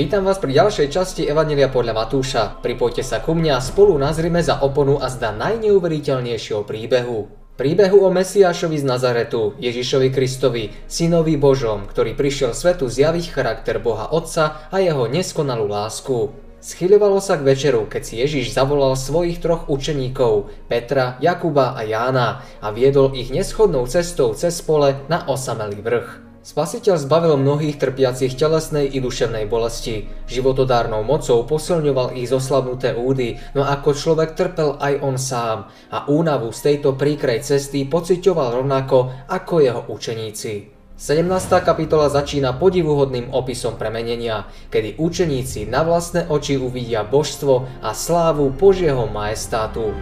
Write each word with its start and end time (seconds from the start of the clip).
Vítam 0.00 0.24
vás 0.24 0.40
pri 0.40 0.56
ďalšej 0.56 0.88
časti 0.96 1.22
Evanelia 1.28 1.68
podľa 1.68 1.92
Matúša. 1.92 2.64
Pripojte 2.64 3.04
sa 3.04 3.20
ku 3.20 3.36
mňa 3.36 3.60
spolu 3.60 4.00
nazrime 4.00 4.40
za 4.40 4.64
oponu 4.64 4.96
a 4.96 5.12
zda 5.12 5.28
najneuveriteľnejšieho 5.36 6.64
príbehu. 6.64 7.28
Príbehu 7.60 8.00
o 8.00 8.08
Mesiášovi 8.08 8.80
z 8.80 8.88
Nazaretu, 8.88 9.60
Ježišovi 9.60 10.08
Kristovi, 10.08 10.72
synovi 10.88 11.36
Božom, 11.36 11.84
ktorý 11.84 12.16
prišiel 12.16 12.56
svetu 12.56 12.88
zjaviť 12.88 13.28
charakter 13.28 13.76
Boha 13.76 14.08
Otca 14.08 14.72
a 14.72 14.80
jeho 14.80 15.04
neskonalú 15.04 15.68
lásku. 15.68 16.32
Schyľovalo 16.64 17.20
sa 17.20 17.36
k 17.36 17.44
večeru, 17.52 17.84
keď 17.84 18.00
si 18.00 18.24
Ježiš 18.24 18.56
zavolal 18.56 18.96
svojich 18.96 19.36
troch 19.44 19.68
učeníkov, 19.68 20.48
Petra, 20.64 21.20
Jakuba 21.20 21.76
a 21.76 21.84
Jána 21.84 22.40
a 22.64 22.72
viedol 22.72 23.12
ich 23.12 23.28
neschodnou 23.28 23.84
cestou 23.84 24.32
cez 24.32 24.64
pole 24.64 24.96
na 25.12 25.28
osamelý 25.28 25.84
vrch. 25.84 26.29
Spasiteľ 26.40 26.96
zbavil 26.96 27.36
mnohých 27.36 27.76
trpiacich 27.76 28.32
telesnej 28.32 28.88
i 28.88 28.96
duševnej 29.04 29.44
bolesti. 29.44 30.08
Životodárnou 30.24 31.04
mocou 31.04 31.44
posilňoval 31.44 32.16
ich 32.16 32.32
zoslabnuté 32.32 32.96
údy, 32.96 33.36
no 33.52 33.60
ako 33.60 33.92
človek 33.92 34.32
trpel 34.32 34.80
aj 34.80 35.04
on 35.04 35.20
sám 35.20 35.68
a 35.92 36.08
únavu 36.08 36.48
z 36.48 36.60
tejto 36.64 36.96
príkrej 36.96 37.44
cesty 37.44 37.84
pociťoval 37.84 38.56
rovnako 38.56 39.12
ako 39.28 39.54
jeho 39.60 39.84
učeníci. 39.92 40.72
17. 40.96 41.28
kapitola 41.60 42.08
začína 42.08 42.56
podivuhodným 42.56 43.36
opisom 43.36 43.76
premenenia, 43.76 44.48
kedy 44.72 44.96
učeníci 44.96 45.68
na 45.68 45.84
vlastné 45.84 46.24
oči 46.24 46.56
uvidia 46.56 47.04
božstvo 47.04 47.84
a 47.84 47.92
slávu 47.92 48.48
Božieho 48.48 49.04
majestátu. 49.12 49.92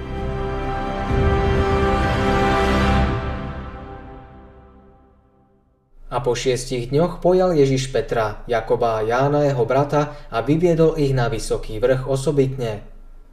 A 6.09 6.25
po 6.25 6.33
šiestich 6.33 6.89
dňoch 6.89 7.21
pojal 7.21 7.53
Ježiš 7.53 7.93
Petra, 7.93 8.41
Jakoba 8.49 9.01
a 9.01 9.05
Jána 9.05 9.45
jeho 9.45 9.69
brata 9.69 10.17
a 10.33 10.41
vyviedol 10.41 10.97
ich 10.97 11.13
na 11.13 11.29
vysoký 11.29 11.77
vrch 11.77 12.09
osobitne. 12.09 12.81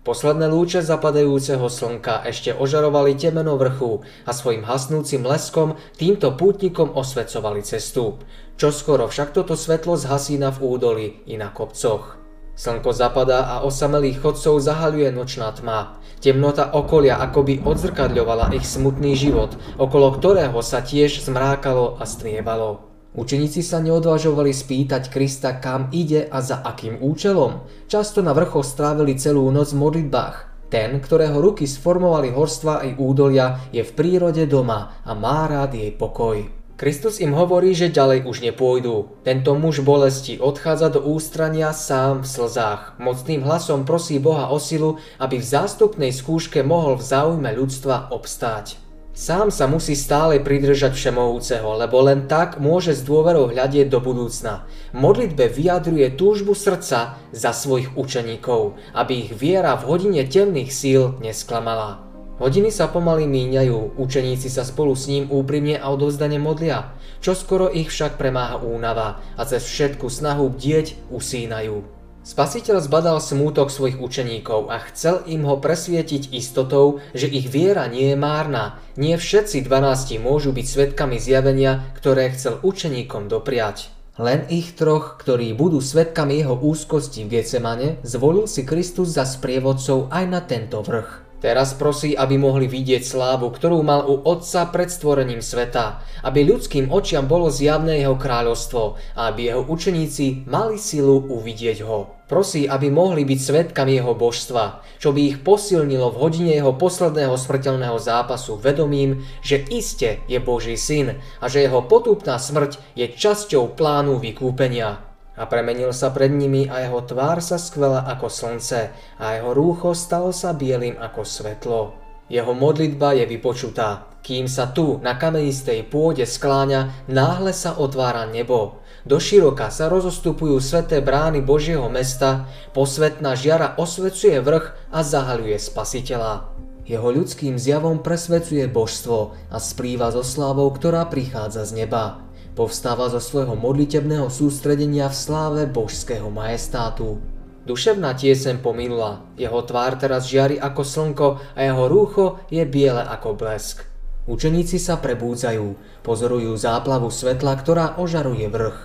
Posledné 0.06 0.52
lúče 0.52 0.86
zapadajúceho 0.86 1.66
slnka 1.66 2.28
ešte 2.30 2.54
ožarovali 2.54 3.18
temeno 3.18 3.58
vrchu 3.58 4.06
a 4.28 4.36
svojim 4.36 4.62
hasnúcim 4.62 5.26
leskom 5.26 5.82
týmto 5.98 6.36
pútnikom 6.38 6.94
osvecovali 6.94 7.66
cestu. 7.66 8.22
Čoskoro 8.60 9.10
však 9.10 9.34
toto 9.34 9.58
svetlo 9.58 9.98
zhasína 9.98 10.54
v 10.54 10.60
údoli 10.62 11.08
i 11.26 11.42
na 11.42 11.50
kopcoch. 11.50 12.25
Slnko 12.56 12.96
zapadá 12.96 13.52
a 13.52 13.68
osamelých 13.68 14.24
chodcov 14.24 14.64
zahaľuje 14.64 15.12
nočná 15.12 15.52
tma. 15.52 16.00
Temnota 16.24 16.72
okolia 16.72 17.20
akoby 17.20 17.60
odzrkadľovala 17.68 18.56
ich 18.56 18.64
smutný 18.64 19.12
život, 19.20 19.60
okolo 19.76 20.16
ktorého 20.16 20.56
sa 20.64 20.80
tiež 20.80 21.20
zmrákalo 21.28 22.00
a 22.00 22.08
strievalo. 22.08 22.88
Učeníci 23.16 23.60
sa 23.60 23.84
neodvážovali 23.84 24.56
spýtať 24.56 25.12
Krista, 25.12 25.60
kam 25.60 25.92
ide 25.92 26.28
a 26.32 26.40
za 26.40 26.64
akým 26.64 27.04
účelom. 27.04 27.68
Často 27.92 28.24
na 28.24 28.32
vrchoch 28.32 28.64
strávili 28.64 29.20
celú 29.20 29.52
noc 29.52 29.76
v 29.76 29.80
modlitbách. 29.80 30.36
Ten, 30.72 31.00
ktorého 31.00 31.40
ruky 31.40 31.68
sformovali 31.68 32.32
horstva 32.36 32.84
aj 32.88 33.00
údolia, 33.00 33.60
je 33.72 33.84
v 33.84 33.96
prírode 33.96 34.44
doma 34.48 35.00
a 35.04 35.12
má 35.16 35.48
rád 35.48 35.76
jej 35.76 35.92
pokoj. 35.96 36.65
Kristus 36.76 37.24
im 37.24 37.32
hovorí, 37.32 37.72
že 37.72 37.88
ďalej 37.88 38.28
už 38.28 38.44
nepôjdu. 38.44 39.24
Tento 39.24 39.56
muž 39.56 39.80
bolesti 39.80 40.36
odchádza 40.44 40.92
do 40.92 41.08
ústrania 41.08 41.72
sám 41.72 42.28
v 42.28 42.28
slzách. 42.28 43.00
Mocným 43.00 43.48
hlasom 43.48 43.88
prosí 43.88 44.20
Boha 44.20 44.52
o 44.52 44.60
silu, 44.60 45.00
aby 45.16 45.40
v 45.40 45.48
zástupnej 45.48 46.12
skúške 46.12 46.68
mohol 46.68 47.00
v 47.00 47.08
záujme 47.08 47.48
ľudstva 47.56 48.12
obstáť. 48.12 48.76
Sám 49.16 49.48
sa 49.48 49.72
musí 49.72 49.96
stále 49.96 50.44
pridržať 50.44 50.92
všemohúceho, 50.92 51.80
lebo 51.80 52.04
len 52.04 52.28
tak 52.28 52.60
môže 52.60 52.92
s 52.92 53.08
dôverou 53.08 53.48
hľadieť 53.48 53.88
do 53.88 54.04
budúcna. 54.04 54.68
Modlitbe 54.92 55.48
vyjadruje 55.48 56.20
túžbu 56.20 56.52
srdca 56.52 57.16
za 57.32 57.52
svojich 57.56 57.96
učeníkov, 57.96 58.76
aby 58.92 59.24
ich 59.24 59.32
viera 59.32 59.80
v 59.80 59.88
hodine 59.88 60.28
temných 60.28 60.76
síl 60.76 61.16
nesklamala. 61.24 62.05
Hodiny 62.36 62.68
sa 62.68 62.92
pomaly 62.92 63.32
míňajú, 63.32 63.96
učeníci 63.96 64.52
sa 64.52 64.68
spolu 64.68 64.92
s 64.92 65.08
ním 65.08 65.32
úprimne 65.32 65.80
a 65.80 65.88
odovzdane 65.88 66.36
modlia. 66.36 66.92
Čoskoro 67.24 67.72
ich 67.72 67.88
však 67.88 68.20
premáha 68.20 68.60
únava 68.60 69.24
a 69.40 69.48
cez 69.48 69.64
všetku 69.64 70.12
snahu 70.12 70.52
bdieť 70.52 71.00
usínajú. 71.16 71.88
Spasiteľ 72.28 72.84
zbadal 72.84 73.24
smútok 73.24 73.72
svojich 73.72 74.02
učeníkov 74.02 74.68
a 74.68 74.84
chcel 74.92 75.24
im 75.32 75.48
ho 75.48 75.62
presvietiť 75.64 76.36
istotou, 76.36 77.00
že 77.16 77.32
ich 77.32 77.48
viera 77.48 77.88
nie 77.88 78.12
je 78.12 78.18
márna. 78.20 78.84
Nie 79.00 79.16
všetci 79.16 79.64
dvanácti 79.64 80.20
môžu 80.20 80.52
byť 80.52 80.66
svetkami 80.68 81.22
zjavenia, 81.22 81.88
ktoré 81.96 82.36
chcel 82.36 82.60
učeníkom 82.66 83.32
dopriať. 83.32 83.94
Len 84.20 84.44
ich 84.52 84.76
troch, 84.76 85.16
ktorí 85.24 85.56
budú 85.56 85.80
svetkami 85.80 86.44
jeho 86.44 86.60
úzkosti 86.60 87.24
v 87.24 87.40
Getsemane, 87.40 88.04
zvolil 88.04 88.44
si 88.50 88.68
Kristus 88.68 89.16
za 89.16 89.24
sprievodcov 89.24 90.12
aj 90.12 90.24
na 90.28 90.44
tento 90.44 90.84
vrch. 90.84 91.25
Teraz 91.46 91.78
prosí, 91.78 92.18
aby 92.18 92.42
mohli 92.42 92.66
vidieť 92.66 93.06
slávu, 93.06 93.54
ktorú 93.54 93.86
mal 93.86 94.10
u 94.10 94.18
Otca 94.18 94.66
pred 94.74 94.90
stvorením 94.90 95.46
sveta, 95.46 96.02
aby 96.26 96.42
ľudským 96.42 96.90
očiam 96.90 97.30
bolo 97.30 97.54
zjavné 97.54 98.02
jeho 98.02 98.18
kráľovstvo 98.18 98.98
a 99.14 99.30
aby 99.30 99.54
jeho 99.54 99.62
učeníci 99.62 100.50
mali 100.50 100.82
silu 100.82 101.22
uvidieť 101.22 101.86
ho. 101.86 102.18
Prosí, 102.26 102.66
aby 102.66 102.90
mohli 102.90 103.30
byť 103.30 103.38
svetkami 103.38 103.94
jeho 103.94 104.18
božstva, 104.18 104.82
čo 104.98 105.14
by 105.14 105.22
ich 105.22 105.38
posilnilo 105.46 106.18
v 106.18 106.18
hodine 106.18 106.50
jeho 106.58 106.74
posledného 106.74 107.38
smrteľného 107.38 108.02
zápasu 108.02 108.58
vedomím, 108.58 109.22
že 109.46 109.62
iste 109.70 110.26
je 110.26 110.42
Boží 110.42 110.74
syn 110.82 111.22
a 111.38 111.46
že 111.46 111.62
jeho 111.62 111.86
potupná 111.86 112.42
smrť 112.42 112.82
je 112.98 113.06
časťou 113.06 113.78
plánu 113.78 114.18
vykúpenia. 114.18 114.98
A 115.36 115.44
premenil 115.46 115.92
sa 115.92 116.16
pred 116.16 116.32
nimi 116.32 116.68
a 116.72 116.80
jeho 116.84 117.04
tvár 117.04 117.44
sa 117.44 117.60
skvela 117.60 118.08
ako 118.08 118.32
slnce 118.32 118.92
a 119.20 119.26
jeho 119.36 119.52
rúcho 119.52 119.92
stalo 119.92 120.32
sa 120.32 120.56
bielým 120.56 120.96
ako 120.96 121.22
svetlo. 121.28 121.82
Jeho 122.26 122.58
modlitba 122.58 123.14
je 123.14 123.26
vypočutá. 123.30 124.10
Kým 124.26 124.50
sa 124.50 124.74
tu 124.74 124.98
na 125.06 125.14
kamenistej 125.14 125.86
pôde 125.86 126.26
skláňa, 126.26 127.06
náhle 127.06 127.54
sa 127.54 127.78
otvára 127.78 128.26
nebo. 128.26 128.82
Do 129.06 129.22
široka 129.22 129.70
sa 129.70 129.86
rozostupujú 129.86 130.58
sveté 130.58 130.98
brány 130.98 131.46
Božieho 131.46 131.86
mesta, 131.94 132.50
posvetná 132.74 133.38
žiara 133.38 133.78
osvecuje 133.78 134.42
vrch 134.42 134.74
a 134.90 135.06
zahaľuje 135.06 135.62
spasiteľa. 135.62 136.50
Jeho 136.90 137.14
ľudským 137.14 137.62
zjavom 137.62 138.02
presvedcuje 138.02 138.66
božstvo 138.66 139.38
a 139.54 139.58
splýva 139.62 140.10
so 140.10 140.26
slávou, 140.26 140.74
ktorá 140.74 141.06
prichádza 141.06 141.70
z 141.70 141.86
neba. 141.86 142.25
Povstáva 142.56 143.12
zo 143.12 143.20
svojho 143.20 143.52
modlitebného 143.60 144.32
sústredenia 144.32 145.12
v 145.12 145.16
sláve 145.20 145.62
božského 145.68 146.32
majestátu. 146.32 147.20
Duševná 147.68 148.16
tiesem 148.16 148.64
pominula, 148.64 149.28
jeho 149.36 149.60
tvár 149.60 150.00
teraz 150.00 150.32
žiari 150.32 150.56
ako 150.56 150.82
slnko 150.88 151.28
a 151.52 151.60
jeho 151.60 151.84
rúcho 151.92 152.40
je 152.48 152.64
biele 152.64 153.04
ako 153.04 153.36
blesk. 153.36 153.84
Učeníci 154.32 154.80
sa 154.80 154.96
prebúdzajú, 155.04 156.00
pozorujú 156.00 156.56
záplavu 156.56 157.12
svetla, 157.12 157.60
ktorá 157.60 157.86
ožaruje 158.00 158.48
vrch. 158.48 158.78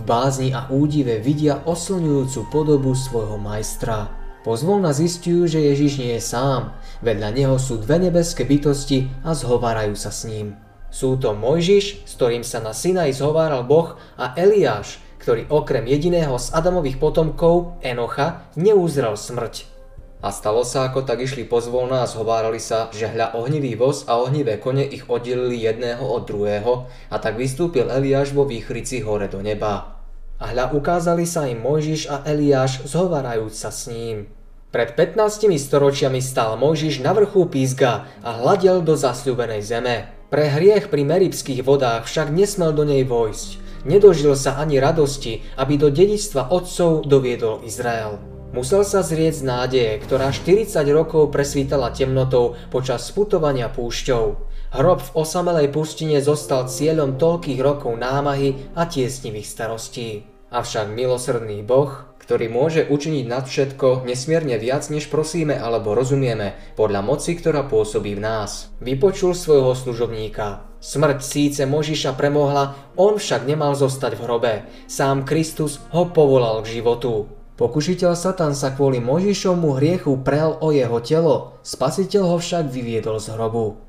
V 0.00 0.02
bázni 0.08 0.56
a 0.56 0.64
údive 0.72 1.20
vidia 1.20 1.60
oslňujúcu 1.68 2.48
podobu 2.48 2.96
svojho 2.96 3.36
majstra. 3.36 4.08
Pozvolna 4.40 4.96
zistujú, 4.96 5.44
že 5.44 5.60
Ježiš 5.60 6.00
nie 6.00 6.16
je 6.16 6.24
sám, 6.24 6.72
vedľa 7.04 7.28
neho 7.36 7.60
sú 7.60 7.76
dve 7.76 8.08
nebeské 8.08 8.48
bytosti 8.48 9.12
a 9.20 9.36
zhovárajú 9.36 9.92
sa 9.92 10.08
s 10.08 10.24
ním. 10.24 10.56
Sú 10.88 11.20
to 11.20 11.36
Mojžiš, 11.36 12.08
s 12.08 12.12
ktorým 12.16 12.40
sa 12.40 12.64
na 12.64 12.72
Sinaj 12.72 13.20
zhováral 13.20 13.60
Boh 13.68 14.00
a 14.16 14.32
Eliáš, 14.40 15.04
ktorý 15.20 15.44
okrem 15.52 15.84
jediného 15.84 16.40
z 16.40 16.56
Adamových 16.56 16.96
potomkov, 16.96 17.76
Enocha, 17.84 18.48
neuzrel 18.56 19.12
smrť. 19.12 19.68
A 20.18 20.34
stalo 20.34 20.66
sa, 20.66 20.90
ako 20.90 21.06
tak 21.06 21.22
išli 21.22 21.46
pozvolná 21.46 22.02
a 22.02 22.10
zhovárali 22.10 22.58
sa, 22.58 22.90
že 22.90 23.06
hľa 23.06 23.38
ohnivý 23.38 23.78
voz 23.78 24.02
a 24.10 24.18
ohnivé 24.18 24.58
kone 24.58 24.82
ich 24.82 25.06
oddelili 25.06 25.62
jedného 25.62 26.02
od 26.02 26.26
druhého 26.26 26.90
a 27.06 27.16
tak 27.22 27.38
vystúpil 27.38 27.86
Eliáš 27.86 28.34
vo 28.34 28.42
výchrici 28.42 28.98
hore 29.04 29.30
do 29.30 29.38
neba. 29.38 30.02
A 30.42 30.50
hľa 30.50 30.74
ukázali 30.74 31.22
sa 31.22 31.46
im 31.46 31.62
Mojžiš 31.62 32.10
a 32.10 32.26
Eliáš 32.26 32.82
zhovárajúc 32.90 33.54
sa 33.54 33.70
s 33.70 33.86
ním. 33.86 34.26
Pred 34.74 34.98
15 34.98 35.54
storočiami 35.54 36.18
stál 36.18 36.58
Mojžiš 36.58 36.98
na 36.98 37.14
vrchu 37.14 37.46
písga 37.46 38.10
a 38.18 38.42
hľadel 38.42 38.82
do 38.82 38.98
zasľúbenej 38.98 39.62
zeme. 39.62 40.17
Pre 40.28 40.44
hriech 40.44 40.92
pri 40.92 41.08
meribských 41.08 41.64
vodách 41.64 42.04
však 42.04 42.28
nesmel 42.28 42.76
do 42.76 42.84
nej 42.84 43.00
vojsť. 43.00 43.64
Nedožil 43.88 44.36
sa 44.36 44.60
ani 44.60 44.76
radosti, 44.76 45.40
aby 45.56 45.80
do 45.80 45.88
dedičstva 45.88 46.52
otcov 46.52 47.08
doviedol 47.08 47.64
Izrael. 47.64 48.20
Musel 48.52 48.84
sa 48.84 49.00
zrieť 49.00 49.40
z 49.40 49.48
nádeje, 49.48 49.92
ktorá 50.04 50.28
40 50.28 50.84
rokov 50.92 51.32
presvítala 51.32 51.96
temnotou 51.96 52.60
počas 52.68 53.08
sputovania 53.08 53.72
púšťou. 53.72 54.24
Hrob 54.76 55.00
v 55.00 55.12
osamelej 55.16 55.72
pustine 55.72 56.20
zostal 56.20 56.68
cieľom 56.68 57.16
toľkých 57.16 57.60
rokov 57.64 57.96
námahy 57.96 58.72
a 58.76 58.84
tiesnivých 58.84 59.48
starostí. 59.48 60.28
Avšak 60.52 60.92
milosrdný 60.92 61.64
Boh, 61.64 62.07
ktorý 62.28 62.52
môže 62.52 62.84
učiniť 62.84 63.24
nad 63.24 63.48
všetko 63.48 64.04
nesmierne 64.04 64.60
viac, 64.60 64.84
než 64.92 65.08
prosíme 65.08 65.56
alebo 65.56 65.96
rozumieme, 65.96 66.60
podľa 66.76 67.00
moci, 67.00 67.32
ktorá 67.32 67.64
pôsobí 67.64 68.12
v 68.12 68.20
nás. 68.20 68.68
Vypočul 68.84 69.32
svojho 69.32 69.72
služobníka. 69.72 70.68
Smrť 70.76 71.24
síce 71.24 71.64
Možiša 71.64 72.12
premohla, 72.20 72.76
on 73.00 73.16
však 73.16 73.48
nemal 73.48 73.72
zostať 73.72 74.20
v 74.20 74.22
hrobe. 74.28 74.52
Sám 74.84 75.24
Kristus 75.24 75.80
ho 75.88 76.12
povolal 76.12 76.60
k 76.68 76.76
životu. 76.84 77.32
Pokušiteľ 77.56 78.12
Satan 78.12 78.52
sa 78.52 78.76
kvôli 78.76 79.00
Možišovmu 79.00 79.80
hriechu 79.80 80.20
prel 80.20 80.52
o 80.60 80.68
jeho 80.68 81.00
telo, 81.00 81.56
spasiteľ 81.64 82.36
ho 82.36 82.36
však 82.36 82.68
vyviedol 82.68 83.24
z 83.24 83.40
hrobu. 83.40 83.87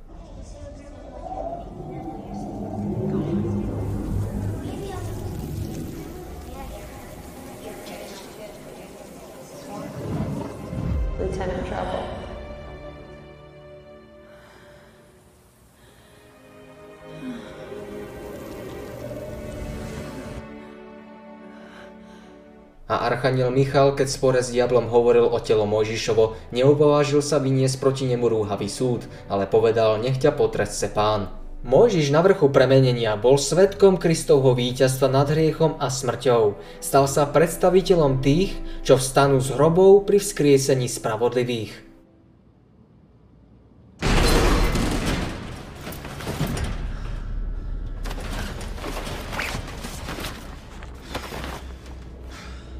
Archaniel 23.19 23.51
Michal, 23.51 23.99
keď 23.99 24.07
spore 24.07 24.39
s 24.39 24.55
diablom 24.55 24.87
hovoril 24.87 25.27
o 25.27 25.43
telo 25.43 25.67
Mojžišovo, 25.67 26.55
neupovážil 26.55 27.19
sa 27.19 27.35
vyniesť 27.35 27.75
proti 27.83 28.07
nemu 28.07 28.23
rúhavý 28.31 28.71
súd, 28.71 29.11
ale 29.27 29.43
povedal, 29.43 29.99
nech 29.99 30.15
ťa 30.23 30.31
potresce 30.39 30.87
pán. 30.87 31.27
Mojžiš 31.67 32.15
na 32.15 32.23
vrchu 32.23 32.47
premenenia 32.47 33.19
bol 33.19 33.35
svetkom 33.35 33.99
Kristovho 33.99 34.55
víťazstva 34.55 35.11
nad 35.11 35.27
hriechom 35.27 35.75
a 35.83 35.91
smrťou. 35.91 36.55
Stal 36.79 37.11
sa 37.11 37.27
predstaviteľom 37.27 38.23
tých, 38.23 38.55
čo 38.87 38.95
vstanú 38.95 39.43
z 39.43 39.51
hrobov 39.59 40.07
pri 40.07 40.23
vzkriesení 40.23 40.87
spravodlivých. 40.87 41.88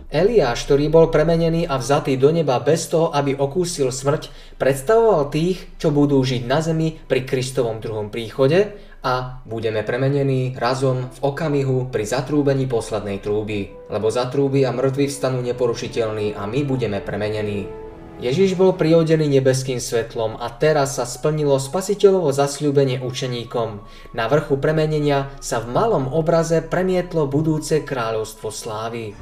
Eliáš, 0.09 0.65
ktorý 0.65 0.89
bol 0.89 1.13
premenený 1.13 1.69
a 1.69 1.77
vzatý 1.77 2.17
do 2.17 2.33
neba 2.33 2.57
bez 2.57 2.89
toho, 2.89 3.13
aby 3.13 3.37
okúsil 3.37 3.93
smrť, 3.93 4.57
predstavoval 4.57 5.29
tých, 5.29 5.69
čo 5.77 5.93
budú 5.93 6.17
žiť 6.17 6.49
na 6.49 6.65
zemi 6.65 6.97
pri 6.97 7.29
Kristovom 7.29 7.77
druhom 7.77 8.09
príchode 8.09 8.73
a 9.05 9.45
budeme 9.45 9.85
premenení 9.85 10.57
razom 10.57 11.13
v 11.13 11.19
okamihu 11.21 11.93
pri 11.93 12.09
zatrúbení 12.09 12.65
poslednej 12.65 13.21
trúby, 13.21 13.69
lebo 13.93 14.09
zatrúby 14.09 14.65
a 14.65 14.73
mŕtvi 14.73 15.05
vstanú 15.13 15.45
neporušiteľní 15.45 16.33
a 16.33 16.49
my 16.49 16.59
budeme 16.65 17.05
premenení. 17.05 17.69
Ježiš 18.17 18.57
bol 18.57 18.73
prihodený 18.73 19.29
nebeským 19.29 19.77
svetlom 19.77 20.41
a 20.41 20.49
teraz 20.57 20.97
sa 20.97 21.05
splnilo 21.05 21.61
spasiteľovo 21.61 22.33
zasľúbenie 22.33 22.99
učeníkom. 23.05 23.69
Na 24.17 24.25
vrchu 24.25 24.57
premenenia 24.57 25.29
sa 25.37 25.61
v 25.61 25.69
malom 25.69 26.09
obraze 26.09 26.65
premietlo 26.65 27.29
budúce 27.29 27.85
kráľovstvo 27.85 28.49
slávy. 28.49 29.13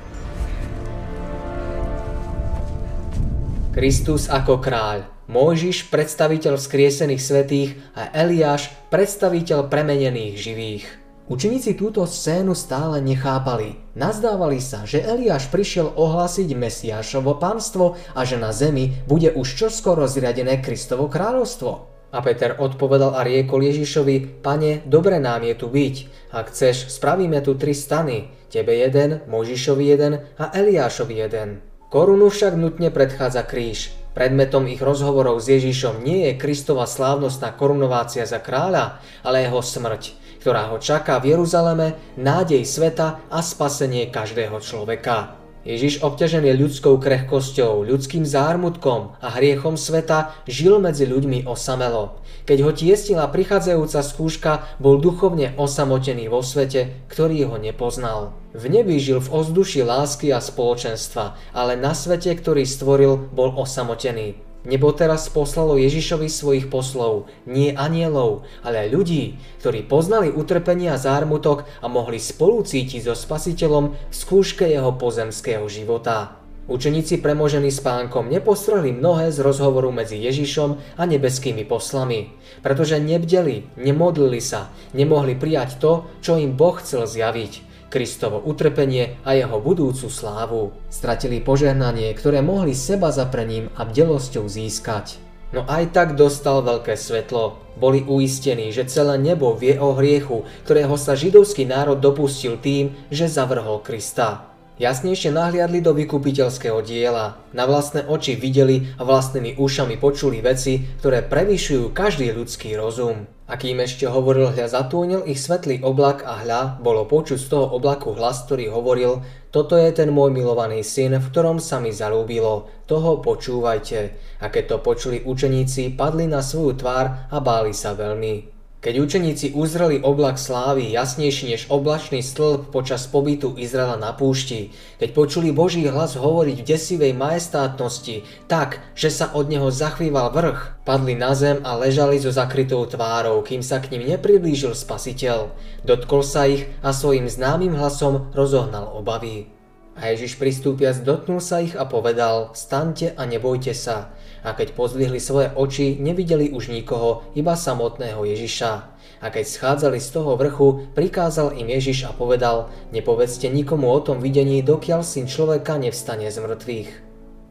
Kristus 3.78 4.26
ako 4.26 4.58
kráľ, 4.58 5.06
Mojžiš 5.30 5.94
predstaviteľ 5.94 6.58
vzkriesených 6.58 7.22
svetých 7.22 7.78
a 7.94 8.10
Eliáš 8.10 8.74
predstaviteľ 8.90 9.70
premenených 9.70 10.34
živých. 10.34 10.86
Učeníci 11.30 11.78
túto 11.78 12.02
scénu 12.10 12.58
stále 12.58 12.98
nechápali. 13.06 13.78
Nazdávali 13.94 14.58
sa, 14.66 14.82
že 14.90 15.06
Eliáš 15.06 15.54
prišiel 15.54 15.94
ohlásiť 15.94 16.58
Mesiášovo 16.58 17.38
pánstvo 17.38 18.02
a 18.18 18.26
že 18.26 18.42
na 18.42 18.50
zemi 18.50 18.98
bude 19.06 19.30
už 19.30 19.46
čoskoro 19.46 20.10
zriadené 20.10 20.58
Kristovo 20.58 21.06
kráľovstvo. 21.06 21.72
A 22.10 22.26
Peter 22.26 22.58
odpovedal 22.58 23.14
a 23.14 23.22
riekol 23.22 23.62
Ježišovi, 23.62 24.42
pane, 24.42 24.90
dobre 24.90 25.22
nám 25.22 25.46
je 25.46 25.54
tu 25.54 25.70
byť. 25.70 25.96
Ak 26.34 26.50
chceš, 26.50 26.90
spravíme 26.90 27.46
tu 27.46 27.54
tri 27.54 27.78
stany. 27.78 28.34
Tebe 28.50 28.74
jeden, 28.74 29.22
Možišovi 29.30 29.86
jeden 29.86 30.26
a 30.42 30.50
Eliášovi 30.50 31.14
jeden. 31.14 31.77
Korunu 31.88 32.28
však 32.28 32.60
nutne 32.60 32.92
predchádza 32.92 33.48
kríž. 33.48 33.96
Predmetom 34.12 34.68
ich 34.68 34.84
rozhovorov 34.84 35.40
s 35.40 35.48
Ježišom 35.48 36.04
nie 36.04 36.28
je 36.28 36.36
Kristova 36.36 36.84
slávnostná 36.84 37.56
korunovácia 37.56 38.28
za 38.28 38.44
kráľa, 38.44 39.00
ale 39.24 39.48
jeho 39.48 39.64
smrť, 39.64 40.12
ktorá 40.44 40.68
ho 40.68 40.84
čaká 40.84 41.16
v 41.24 41.32
Jeruzaleme, 41.32 41.96
nádej 42.20 42.68
sveta 42.68 43.24
a 43.32 43.40
spasenie 43.40 44.12
každého 44.12 44.60
človeka. 44.60 45.47
Ježiš 45.68 46.00
obťažený 46.00 46.56
ľudskou 46.64 46.96
krehkosťou, 46.96 47.84
ľudským 47.84 48.24
zármutkom 48.24 49.20
a 49.20 49.28
hriechom 49.36 49.76
sveta 49.76 50.32
žil 50.48 50.80
medzi 50.80 51.04
ľuďmi 51.04 51.44
osamelo. 51.44 52.24
Keď 52.48 52.58
ho 52.64 52.72
tiestila 52.72 53.28
prichádzajúca 53.28 54.00
skúška, 54.00 54.52
bol 54.80 55.04
duchovne 55.04 55.52
osamotený 55.60 56.32
vo 56.32 56.40
svete, 56.40 57.04
ktorý 57.12 57.52
ho 57.52 57.60
nepoznal. 57.60 58.32
V 58.56 58.72
nebi 58.72 58.96
žil 58.96 59.20
v 59.20 59.28
ozduši 59.28 59.84
lásky 59.84 60.32
a 60.32 60.40
spoločenstva, 60.40 61.36
ale 61.52 61.76
na 61.76 61.92
svete, 61.92 62.32
ktorý 62.32 62.64
stvoril, 62.64 63.28
bol 63.36 63.52
osamotený. 63.60 64.47
Nebo 64.68 64.92
teraz 64.92 65.32
poslalo 65.32 65.80
Ježišovi 65.80 66.28
svojich 66.28 66.68
poslov, 66.68 67.32
nie 67.48 67.72
anielov, 67.72 68.44
ale 68.60 68.92
ľudí, 68.92 69.40
ktorí 69.64 69.88
poznali 69.88 70.28
utrpenie 70.28 70.92
a 70.92 71.00
zármutok 71.00 71.64
a 71.80 71.88
mohli 71.88 72.20
spolu 72.20 72.68
cítiť 72.68 73.08
so 73.08 73.16
spasiteľom 73.16 73.96
v 73.96 74.14
skúške 74.14 74.68
jeho 74.68 74.92
pozemského 75.00 75.64
života. 75.72 76.36
Učeníci 76.68 77.24
premožení 77.24 77.72
spánkom 77.72 78.28
nepostrhli 78.28 78.92
mnohé 78.92 79.32
z 79.32 79.40
rozhovoru 79.40 79.88
medzi 79.96 80.20
Ježišom 80.20 81.00
a 81.00 81.04
nebeskými 81.08 81.64
poslami, 81.64 82.36
pretože 82.60 83.00
nebdeli, 83.00 83.72
nemodlili 83.80 84.44
sa, 84.44 84.68
nemohli 84.92 85.40
prijať 85.40 85.80
to, 85.80 86.12
čo 86.20 86.36
im 86.36 86.60
Boh 86.60 86.76
chcel 86.76 87.08
zjaviť. 87.08 87.67
Kristovo 87.98 88.38
utrpenie 88.46 89.18
a 89.26 89.34
jeho 89.34 89.58
budúcu 89.58 90.06
slávu. 90.06 90.70
Stratili 90.86 91.42
požehnanie, 91.42 92.14
ktoré 92.14 92.46
mohli 92.46 92.78
seba 92.78 93.10
zaprením 93.10 93.74
a 93.74 93.90
bdelosťou 93.90 94.46
získať. 94.46 95.18
No 95.50 95.66
aj 95.66 95.98
tak 95.98 96.14
dostal 96.14 96.62
veľké 96.62 96.94
svetlo. 96.94 97.58
Boli 97.74 98.06
uistení, 98.06 98.70
že 98.70 98.86
celé 98.86 99.18
nebo 99.18 99.58
vie 99.58 99.82
o 99.82 99.98
hriechu, 99.98 100.46
ktorého 100.70 100.94
sa 100.94 101.18
židovský 101.18 101.66
národ 101.66 101.98
dopustil 101.98 102.62
tým, 102.62 102.94
že 103.10 103.26
zavrhol 103.26 103.82
Krista. 103.82 104.46
Jasnejšie 104.78 105.34
nahliadli 105.34 105.82
do 105.82 105.90
vykupiteľského 105.98 106.86
diela. 106.86 107.42
Na 107.50 107.66
vlastné 107.66 108.06
oči 108.06 108.38
videli 108.38 108.86
a 109.02 109.10
vlastnými 109.10 109.58
ušami 109.58 109.98
počuli 109.98 110.38
veci, 110.38 110.86
ktoré 111.02 111.26
prevyšujú 111.26 111.98
každý 111.98 112.30
ľudský 112.30 112.78
rozum. 112.78 113.26
A 113.50 113.58
kým 113.58 113.82
ešte 113.82 114.06
hovoril, 114.06 114.54
hľa 114.54 114.70
zatúnil 114.70 115.26
ich 115.26 115.42
svetlý 115.42 115.82
oblak 115.82 116.22
a 116.22 116.46
hľa, 116.46 116.78
bolo 116.78 117.10
počuť 117.10 117.42
z 117.42 117.48
toho 117.50 117.74
oblaku 117.74 118.14
hlas, 118.14 118.46
ktorý 118.46 118.70
hovoril, 118.70 119.26
toto 119.50 119.74
je 119.74 119.90
ten 119.90 120.14
môj 120.14 120.30
milovaný 120.30 120.86
syn, 120.86 121.18
v 121.18 121.26
ktorom 121.26 121.58
sa 121.58 121.82
mi 121.82 121.90
zalúbilo, 121.90 122.70
toho 122.86 123.18
počúvajte. 123.18 124.14
A 124.44 124.54
keď 124.54 124.78
to 124.78 124.86
počuli 124.86 125.26
učeníci, 125.26 125.98
padli 125.98 126.30
na 126.30 126.46
svoju 126.46 126.78
tvár 126.78 127.26
a 127.34 127.38
báli 127.42 127.74
sa 127.74 127.98
veľmi. 127.98 128.57
Keď 128.78 128.94
učeníci 129.02 129.58
uzreli 129.58 130.06
oblak 130.06 130.38
slávy 130.38 130.94
jasnejší 130.94 131.50
než 131.50 131.66
oblačný 131.74 132.22
stĺp 132.22 132.70
počas 132.70 133.10
pobytu 133.10 133.58
Izraela 133.58 133.98
na 133.98 134.14
púšti, 134.14 134.70
keď 135.02 135.18
počuli 135.18 135.50
Boží 135.50 135.82
hlas 135.90 136.14
hovoriť 136.14 136.62
v 136.62 136.68
desivej 136.78 137.14
majestátnosti 137.18 138.22
tak, 138.46 138.78
že 138.94 139.10
sa 139.10 139.34
od 139.34 139.50
neho 139.50 139.74
zachvíval 139.74 140.30
vrch, 140.30 140.86
padli 140.86 141.18
na 141.18 141.34
zem 141.34 141.58
a 141.66 141.74
ležali 141.74 142.22
so 142.22 142.30
zakrytou 142.30 142.86
tvárou, 142.86 143.42
kým 143.42 143.66
sa 143.66 143.82
k 143.82 143.98
ním 143.98 144.14
nepriblížil 144.14 144.78
spasiteľ. 144.78 145.50
Dotkol 145.82 146.22
sa 146.22 146.46
ich 146.46 146.70
a 146.86 146.94
svojim 146.94 147.26
známym 147.26 147.74
hlasom 147.74 148.30
rozohnal 148.38 148.94
obavy. 148.94 149.50
A 149.98 150.14
Ježiš 150.14 150.38
pristúpiac 150.38 151.02
dotknul 151.02 151.42
sa 151.42 151.66
ich 151.66 151.74
a 151.74 151.90
povedal, 151.90 152.54
stante 152.54 153.10
a 153.18 153.26
nebojte 153.26 153.74
sa. 153.74 154.14
A 154.46 154.54
keď 154.54 154.78
pozdvihli 154.78 155.18
svoje 155.18 155.50
oči, 155.54 155.98
nevideli 155.98 156.54
už 156.54 156.70
nikoho, 156.70 157.26
iba 157.34 157.58
samotného 157.58 158.22
Ježiša. 158.26 158.72
A 159.18 159.28
keď 159.34 159.46
schádzali 159.50 159.98
z 159.98 160.10
toho 160.14 160.38
vrchu, 160.38 160.90
prikázal 160.94 161.58
im 161.58 161.70
Ježiš 161.74 162.06
a 162.06 162.12
povedal, 162.14 162.70
nepovedzte 162.94 163.50
nikomu 163.50 163.90
o 163.90 164.00
tom 164.02 164.22
videní, 164.22 164.62
dokiaľ 164.62 165.02
syn 165.02 165.26
človeka 165.26 165.82
nevstane 165.82 166.30
z 166.30 166.38
mŕtvych. 166.38 166.92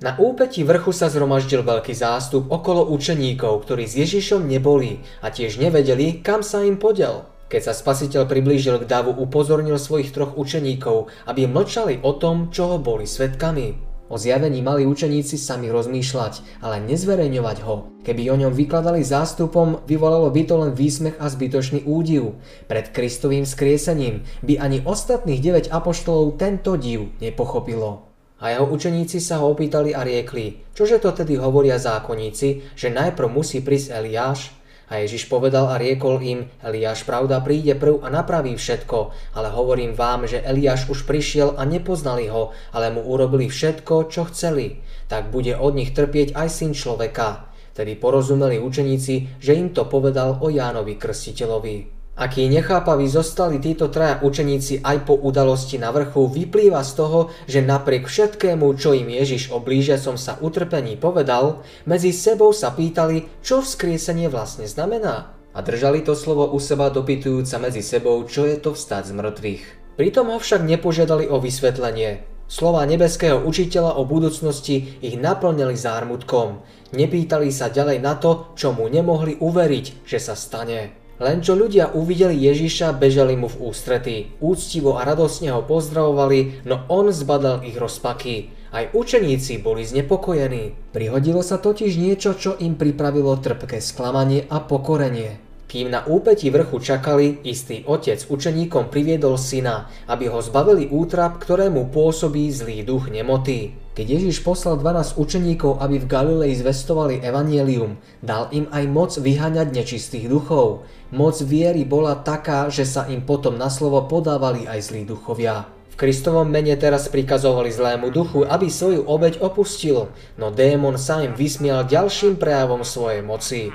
Na 0.05 0.13
úpeti 0.21 0.61
vrchu 0.61 0.93
sa 0.93 1.09
zhromaždil 1.09 1.65
veľký 1.65 1.97
zástup 1.97 2.53
okolo 2.53 2.85
učeníkov, 2.93 3.65
ktorí 3.65 3.89
s 3.89 3.97
Ježišom 3.97 4.45
neboli 4.45 5.01
a 5.25 5.33
tiež 5.33 5.57
nevedeli, 5.57 6.21
kam 6.21 6.45
sa 6.45 6.61
im 6.61 6.77
podel. 6.77 7.25
Keď 7.47 7.63
sa 7.63 7.73
spasiteľ 7.73 8.27
priblížil 8.27 8.83
k 8.83 8.91
davu, 8.91 9.15
upozornil 9.15 9.79
svojich 9.79 10.11
troch 10.11 10.35
učeníkov, 10.35 11.09
aby 11.31 11.49
mlčali 11.49 12.03
o 12.03 12.13
tom, 12.19 12.51
čoho 12.53 12.77
boli 12.77 13.07
svetkami. 13.07 13.86
O 14.07 14.15
zjavení 14.15 14.63
mali 14.63 14.87
učeníci 14.87 15.35
sami 15.35 15.67
rozmýšľať, 15.67 16.63
ale 16.63 16.79
nezverejňovať 16.87 17.59
ho. 17.67 17.91
Keby 18.07 18.31
o 18.31 18.37
ňom 18.39 18.55
vykladali 18.55 19.03
zástupom, 19.03 19.83
vyvolalo 19.83 20.31
by 20.31 20.43
to 20.47 20.55
len 20.63 20.73
výsmech 20.79 21.19
a 21.19 21.27
zbytočný 21.27 21.83
údiv. 21.83 22.39
Pred 22.71 22.95
Kristovým 22.95 23.43
skriesením 23.43 24.23
by 24.47 24.63
ani 24.63 24.79
ostatných 24.87 25.43
9 25.43 25.75
apoštolov 25.75 26.39
tento 26.39 26.79
div 26.79 27.11
nepochopilo. 27.19 28.07
A 28.39 28.55
jeho 28.55 28.69
učeníci 28.69 29.19
sa 29.19 29.43
ho 29.43 29.51
opýtali 29.51 29.97
a 29.97 30.05
riekli, 30.07 30.61
čože 30.77 31.03
to 31.03 31.11
tedy 31.11 31.41
hovoria 31.41 31.81
zákonníci, 31.81 32.79
že 32.79 32.95
najprv 32.95 33.27
musí 33.33 33.65
prísť 33.65 33.97
Eliáš? 33.97 34.53
A 34.87 35.03
Ježiš 35.03 35.27
povedal 35.27 35.67
a 35.67 35.83
riekol 35.83 36.23
im, 36.23 36.47
Eliáš 36.63 37.03
pravda 37.03 37.43
príde 37.43 37.75
prv 37.75 38.07
a 38.07 38.09
napraví 38.11 38.55
všetko, 38.55 39.11
ale 39.35 39.51
hovorím 39.51 39.99
vám, 39.99 40.31
že 40.31 40.47
Eliáš 40.47 40.87
už 40.87 41.11
prišiel 41.11 41.59
a 41.59 41.67
nepoznali 41.67 42.31
ho, 42.31 42.55
ale 42.71 42.95
mu 42.95 43.03
urobili 43.03 43.51
všetko, 43.51 44.07
čo 44.07 44.31
chceli. 44.31 44.79
Tak 45.11 45.35
bude 45.35 45.59
od 45.59 45.75
nich 45.75 45.91
trpieť 45.91 46.39
aj 46.39 46.49
syn 46.55 46.71
človeka. 46.71 47.51
Tedy 47.75 47.99
porozumeli 47.99 48.63
učeníci, 48.63 49.43
že 49.43 49.59
im 49.59 49.75
to 49.75 49.91
povedal 49.91 50.39
o 50.39 50.55
Jánovi 50.55 50.95
Krstiteľovi. 50.95 51.96
Akí 52.17 52.49
nechápaví 52.49 53.05
zostali 53.13 53.61
títo 53.61 53.93
traja 53.93 54.25
učeníci 54.25 54.81
aj 54.81 55.05
po 55.05 55.21
udalosti 55.21 55.77
na 55.77 55.93
vrchu, 55.93 56.25
vyplýva 56.33 56.81
z 56.81 56.93
toho, 56.97 57.29
že 57.45 57.61
napriek 57.61 58.09
všetkému, 58.09 58.73
čo 58.81 58.97
im 58.97 59.13
Ježiš 59.13 59.53
o 59.53 59.61
blížiacom 59.61 60.17
sa 60.17 60.41
utrpení 60.41 60.97
povedal, 60.97 61.61
medzi 61.85 62.17
sebou 62.17 62.57
sa 62.57 62.73
pýtali, 62.73 63.29
čo 63.45 63.61
vzkriesenie 63.61 64.33
vlastne 64.33 64.65
znamená. 64.65 65.37
A 65.53 65.61
držali 65.61 66.01
to 66.01 66.17
slovo 66.17 66.49
u 66.49 66.57
seba 66.57 66.89
dopytujúca 66.89 67.61
medzi 67.61 67.85
sebou, 67.85 68.25
čo 68.25 68.49
je 68.49 68.57
to 68.65 68.73
vstať 68.73 69.09
z 69.09 69.17
mŕtvych. 69.17 69.65
Pritom 70.01 70.33
ho 70.33 70.41
však 70.41 70.65
nepožiadali 70.65 71.29
o 71.29 71.37
vysvetlenie. 71.37 72.25
Slova 72.49 72.89
nebeského 72.89 73.45
učiteľa 73.45 74.01
o 74.01 74.09
budúcnosti 74.09 74.97
ich 75.05 75.21
naplnili 75.21 75.77
zármutkom. 75.77 76.65
Nepýtali 76.97 77.53
sa 77.53 77.69
ďalej 77.69 78.01
na 78.01 78.17
to, 78.17 78.57
čo 78.57 78.73
mu 78.73 78.89
nemohli 78.89 79.37
uveriť, 79.37 80.09
že 80.09 80.17
sa 80.17 80.33
stane. 80.33 81.06
Len 81.17 81.41
čo 81.41 81.57
ľudia 81.57 81.97
uvideli 81.97 82.37
Ježiša, 82.37 82.93
bežali 83.01 83.41
mu 83.41 83.49
v 83.49 83.73
ústretí. 83.73 84.17
Úctivo 84.43 85.01
a 85.01 85.09
radosne 85.09 85.49
ho 85.55 85.65
pozdravovali, 85.65 86.69
no 86.69 86.85
on 86.93 87.09
zbadal 87.09 87.65
ich 87.65 87.81
rozpaky. 87.81 88.53
Aj 88.69 88.93
učeníci 88.93 89.65
boli 89.65 89.89
znepokojení. 89.89 90.93
Prihodilo 90.93 91.41
sa 91.41 91.57
totiž 91.57 91.97
niečo, 91.97 92.37
čo 92.37 92.61
im 92.61 92.77
pripravilo 92.77 93.41
trpké 93.41 93.81
sklamanie 93.81 94.45
a 94.53 94.61
pokorenie. 94.61 95.46
Kým 95.77 95.93
na 95.93 96.09
úpeti 96.09 96.49
vrchu 96.49 96.81
čakali, 96.81 97.45
istý 97.45 97.85
otec 97.85 98.17
učeníkom 98.33 98.89
priviedol 98.89 99.37
syna, 99.37 99.93
aby 100.09 100.25
ho 100.33 100.41
zbavili 100.41 100.89
útrap, 100.89 101.37
ktorému 101.37 101.93
pôsobí 101.93 102.49
zlý 102.49 102.81
duch 102.81 103.13
nemoty. 103.13 103.77
Keď 103.93 104.07
Ježiš 104.09 104.41
poslal 104.41 104.81
12 104.81 105.21
učeníkov, 105.21 105.77
aby 105.85 106.01
v 106.01 106.09
Galilei 106.09 106.57
zvestovali 106.57 107.21
evanielium, 107.21 108.01
dal 108.25 108.49
im 108.57 108.73
aj 108.73 108.85
moc 108.89 109.13
vyháňať 109.21 109.69
nečistých 109.77 110.33
duchov. 110.33 110.89
Moc 111.13 111.37
viery 111.45 111.85
bola 111.85 112.25
taká, 112.25 112.73
že 112.73 112.89
sa 112.89 113.05
im 113.13 113.21
potom 113.21 113.61
na 113.61 113.69
slovo 113.69 114.01
podávali 114.09 114.65
aj 114.65 114.81
zlí 114.81 115.05
duchovia. 115.05 115.69
V 115.97 116.05
Kristovom 116.05 116.49
mene 116.49 116.77
teraz 116.77 117.09
prikazovali 117.09 117.73
zlému 117.73 118.13
duchu, 118.13 118.45
aby 118.45 118.69
svoju 118.73 119.05
obeď 119.09 119.41
opustil, 119.41 120.13
no 120.37 120.53
démon 120.53 121.01
sa 121.01 121.25
im 121.25 121.33
vysmial 121.33 121.89
ďalším 121.89 122.37
prejavom 122.37 122.85
svojej 122.85 123.25
moci. 123.25 123.73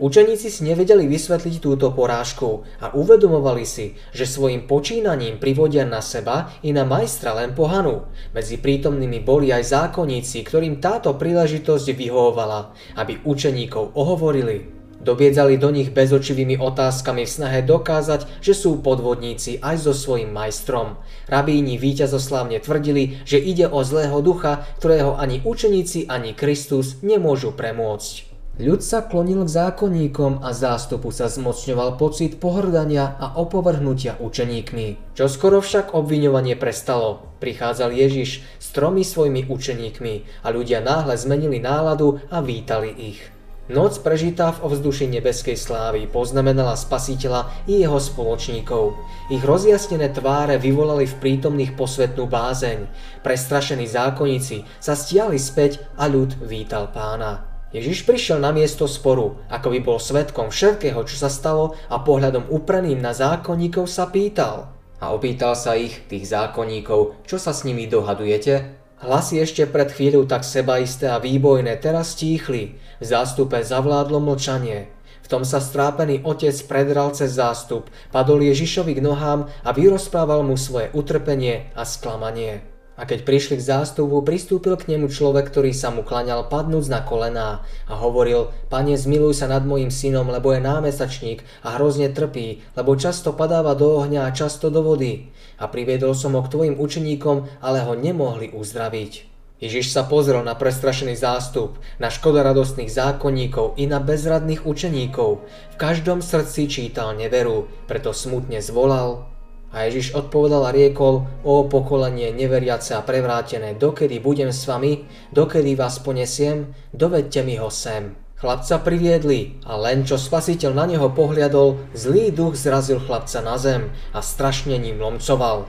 Učeníci 0.00 0.48
si 0.48 0.60
nevedeli 0.64 1.04
vysvetliť 1.04 1.54
túto 1.60 1.92
porážku 1.92 2.64
a 2.80 2.94
uvedomovali 2.96 3.68
si, 3.68 3.98
že 4.16 4.24
svojim 4.24 4.64
počínaním 4.64 5.36
privodia 5.36 5.84
na 5.84 6.00
seba 6.00 6.48
i 6.64 6.72
na 6.72 6.88
majstra 6.88 7.36
len 7.36 7.52
pohanu. 7.52 8.08
Medzi 8.32 8.56
prítomnými 8.56 9.20
boli 9.20 9.52
aj 9.52 9.68
zákonníci, 9.76 10.40
ktorým 10.46 10.80
táto 10.80 11.14
príležitosť 11.18 11.86
vyhovovala, 11.92 12.72
aby 12.96 13.20
učeníkov 13.26 13.92
ohovorili. 13.98 14.79
Dobiedzali 15.00 15.56
do 15.56 15.72
nich 15.72 15.88
bezočivými 15.88 16.60
otázkami 16.60 17.24
v 17.24 17.32
snahe 17.32 17.60
dokázať, 17.64 18.44
že 18.44 18.52
sú 18.52 18.84
podvodníci 18.84 19.56
aj 19.64 19.88
so 19.88 19.92
svojím 19.96 20.28
majstrom. 20.28 21.00
Rabíni 21.24 21.80
víťazoslávne 21.80 22.60
tvrdili, 22.60 23.24
že 23.24 23.40
ide 23.40 23.64
o 23.64 23.80
zlého 23.80 24.20
ducha, 24.20 24.68
ktorého 24.76 25.16
ani 25.16 25.40
učeníci, 25.40 26.04
ani 26.04 26.36
Kristus 26.36 27.00
nemôžu 27.00 27.56
premôcť. 27.56 28.28
Ľud 28.60 28.84
sa 28.84 29.00
klonil 29.00 29.40
k 29.48 29.56
zákonníkom 29.56 30.44
a 30.44 30.52
zástupu 30.52 31.08
sa 31.08 31.32
zmocňoval 31.32 31.96
pocit 31.96 32.36
pohrdania 32.36 33.16
a 33.16 33.40
opovrhnutia 33.40 34.20
učeníkmi. 34.20 35.16
Čo 35.16 35.32
skoro 35.32 35.64
však 35.64 35.96
obviňovanie 35.96 36.60
prestalo. 36.60 37.24
Prichádzal 37.40 37.96
Ježiš 37.96 38.44
s 38.60 38.66
tromi 38.76 39.00
svojimi 39.00 39.48
učeníkmi 39.48 40.44
a 40.44 40.52
ľudia 40.52 40.84
náhle 40.84 41.16
zmenili 41.16 41.56
náladu 41.56 42.20
a 42.28 42.44
vítali 42.44 42.92
ich. 42.92 43.39
Noc 43.70 44.02
prežitá 44.02 44.50
v 44.50 44.66
ovzduši 44.66 45.06
nebeskej 45.06 45.54
slávy 45.54 46.10
poznamenala 46.10 46.74
spasiteľa 46.74 47.70
i 47.70 47.86
jeho 47.86 48.02
spoločníkov. 48.02 48.98
Ich 49.30 49.46
rozjasnené 49.46 50.10
tváre 50.10 50.58
vyvolali 50.58 51.06
v 51.06 51.14
prítomných 51.22 51.78
posvetnú 51.78 52.26
bázeň. 52.26 52.90
Prestrašení 53.22 53.86
zákonníci 53.86 54.66
sa 54.82 54.98
stiali 54.98 55.38
späť 55.38 55.86
a 55.94 56.10
ľud 56.10 56.42
vítal 56.42 56.90
pána. 56.90 57.46
Ježiš 57.70 58.02
prišiel 58.02 58.42
na 58.42 58.50
miesto 58.50 58.90
sporu, 58.90 59.38
ako 59.46 59.70
by 59.70 59.78
bol 59.86 60.02
svetkom 60.02 60.50
všetkého, 60.50 61.06
čo 61.06 61.14
sa 61.14 61.30
stalo 61.30 61.78
a 61.86 62.02
pohľadom 62.02 62.50
upreným 62.50 62.98
na 62.98 63.14
zákonníkov 63.14 63.86
sa 63.86 64.10
pýtal. 64.10 64.74
A 64.98 65.14
opýtal 65.14 65.54
sa 65.54 65.78
ich, 65.78 66.10
tých 66.10 66.26
zákonníkov, 66.26 67.22
čo 67.22 67.38
sa 67.38 67.54
s 67.54 67.62
nimi 67.62 67.86
dohadujete? 67.86 68.79
Hlasy 69.00 69.40
ešte 69.40 69.64
pred 69.64 69.88
chvíľou 69.88 70.28
tak 70.28 70.44
sebaisté 70.44 71.08
a 71.08 71.16
výbojné 71.16 71.80
teraz 71.80 72.12
stíchli. 72.12 72.76
V 73.00 73.04
zástupe 73.08 73.56
zavládlo 73.64 74.20
mlčanie. 74.20 74.92
V 75.24 75.26
tom 75.32 75.40
sa 75.40 75.56
strápený 75.56 76.20
otec 76.20 76.52
predral 76.68 77.08
cez 77.16 77.32
zástup, 77.32 77.88
padol 78.12 78.44
Ježišovi 78.44 79.00
k 79.00 79.00
nohám 79.00 79.48
a 79.64 79.72
vyrozprával 79.72 80.44
mu 80.44 80.60
svoje 80.60 80.92
utrpenie 80.92 81.72
a 81.72 81.88
sklamanie. 81.88 82.60
A 83.00 83.08
keď 83.08 83.24
prišli 83.24 83.56
k 83.56 83.64
zástupu, 83.64 84.20
pristúpil 84.20 84.76
k 84.76 84.92
nemu 84.92 85.08
človek, 85.08 85.48
ktorý 85.48 85.72
sa 85.72 85.88
mu 85.88 86.04
klaňal 86.04 86.52
padnúc 86.52 86.84
na 86.92 87.00
kolená 87.00 87.64
a 87.88 87.96
hovoril, 87.96 88.52
Pane, 88.68 89.00
zmiluj 89.00 89.40
sa 89.40 89.48
nad 89.48 89.64
mojim 89.64 89.88
synom, 89.88 90.28
lebo 90.28 90.52
je 90.52 90.60
námesačník 90.60 91.40
a 91.64 91.80
hrozne 91.80 92.12
trpí, 92.12 92.60
lebo 92.76 93.00
často 93.00 93.32
padáva 93.32 93.72
do 93.72 93.96
ohňa 93.96 94.28
a 94.28 94.34
často 94.36 94.68
do 94.68 94.84
vody. 94.84 95.32
A 95.60 95.68
priviedol 95.68 96.16
som 96.16 96.32
ho 96.32 96.42
k 96.42 96.52
tvojim 96.56 96.80
učeníkom, 96.80 97.60
ale 97.60 97.84
ho 97.84 97.92
nemohli 97.92 98.50
uzdraviť. 98.56 99.30
Ježiš 99.60 99.92
sa 99.92 100.08
pozrel 100.08 100.40
na 100.40 100.56
prestrašený 100.56 101.20
zástup, 101.20 101.76
na 102.00 102.08
škodoradostných 102.08 102.88
zákonníkov 102.88 103.76
i 103.76 103.84
na 103.84 104.00
bezradných 104.00 104.64
učeníkov. 104.64 105.44
V 105.44 105.76
každom 105.76 106.24
srdci 106.24 106.64
čítal 106.64 107.12
neveru, 107.12 107.68
preto 107.84 108.16
smutne 108.16 108.64
zvolal, 108.64 109.28
a 109.70 109.86
Ježiš 109.86 110.18
odpovedal 110.18 110.66
a 110.66 110.74
riekol, 110.74 111.30
o 111.46 111.68
pokolenie 111.70 112.34
neveriace 112.34 112.98
a 112.98 113.06
prevrátené, 113.06 113.78
dokedy 113.78 114.18
budem 114.18 114.50
s 114.50 114.66
vami, 114.66 115.06
dokedy 115.30 115.78
vás 115.78 116.02
ponesiem, 116.02 116.74
dovedte 116.90 117.46
mi 117.46 117.54
ho 117.54 117.70
sem. 117.70 118.18
Chlapca 118.40 118.80
priviedli 118.80 119.60
a 119.68 119.76
len 119.76 120.08
čo 120.08 120.16
spasiteľ 120.16 120.72
na 120.72 120.88
neho 120.88 121.12
pohliadol, 121.12 121.76
zlý 121.92 122.32
duch 122.32 122.56
zrazil 122.56 122.96
chlapca 122.96 123.44
na 123.44 123.60
zem 123.60 123.92
a 124.16 124.24
strašne 124.24 124.80
ním 124.80 124.96
lomcoval. 124.96 125.68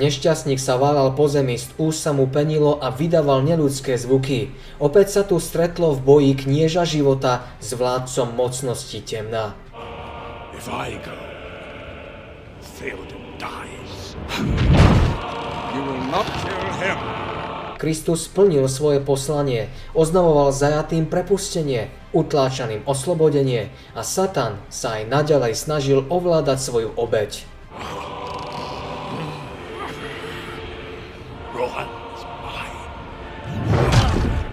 Nešťastník 0.00 0.56
sa 0.56 0.80
válal 0.80 1.12
po 1.12 1.28
zemi, 1.28 1.60
z 1.60 1.68
úst 1.76 2.00
sa 2.00 2.16
mu 2.16 2.24
penilo 2.24 2.80
a 2.80 2.88
vydával 2.88 3.44
neludské 3.44 4.00
zvuky. 4.00 4.56
Opäť 4.80 5.12
sa 5.12 5.22
tu 5.28 5.36
stretlo 5.44 5.92
v 5.92 6.00
boji 6.00 6.32
knieža 6.48 6.88
života 6.88 7.44
s 7.60 7.76
vládcom 7.76 8.32
mocnosti 8.32 8.96
temná. 9.04 9.52
If 10.56 10.72
I 10.72 10.96
go, 11.04 11.12
dies. 13.36 14.16
You 15.76 15.80
will 15.84 16.04
not 16.08 16.24
kill 16.40 16.64
him. 16.80 17.25
Kristus 17.76 18.24
splnil 18.26 18.64
svoje 18.72 19.04
poslanie, 19.04 19.68
oznamoval 19.92 20.48
zajatým 20.48 21.04
prepustenie, 21.06 21.92
utláčaným 22.16 22.80
oslobodenie 22.88 23.68
a 23.92 24.00
Satan 24.00 24.56
sa 24.72 24.96
aj 24.96 25.12
naďalej 25.12 25.52
snažil 25.52 26.00
ovládať 26.08 26.58
svoju 26.60 26.90
obeď. 26.96 27.44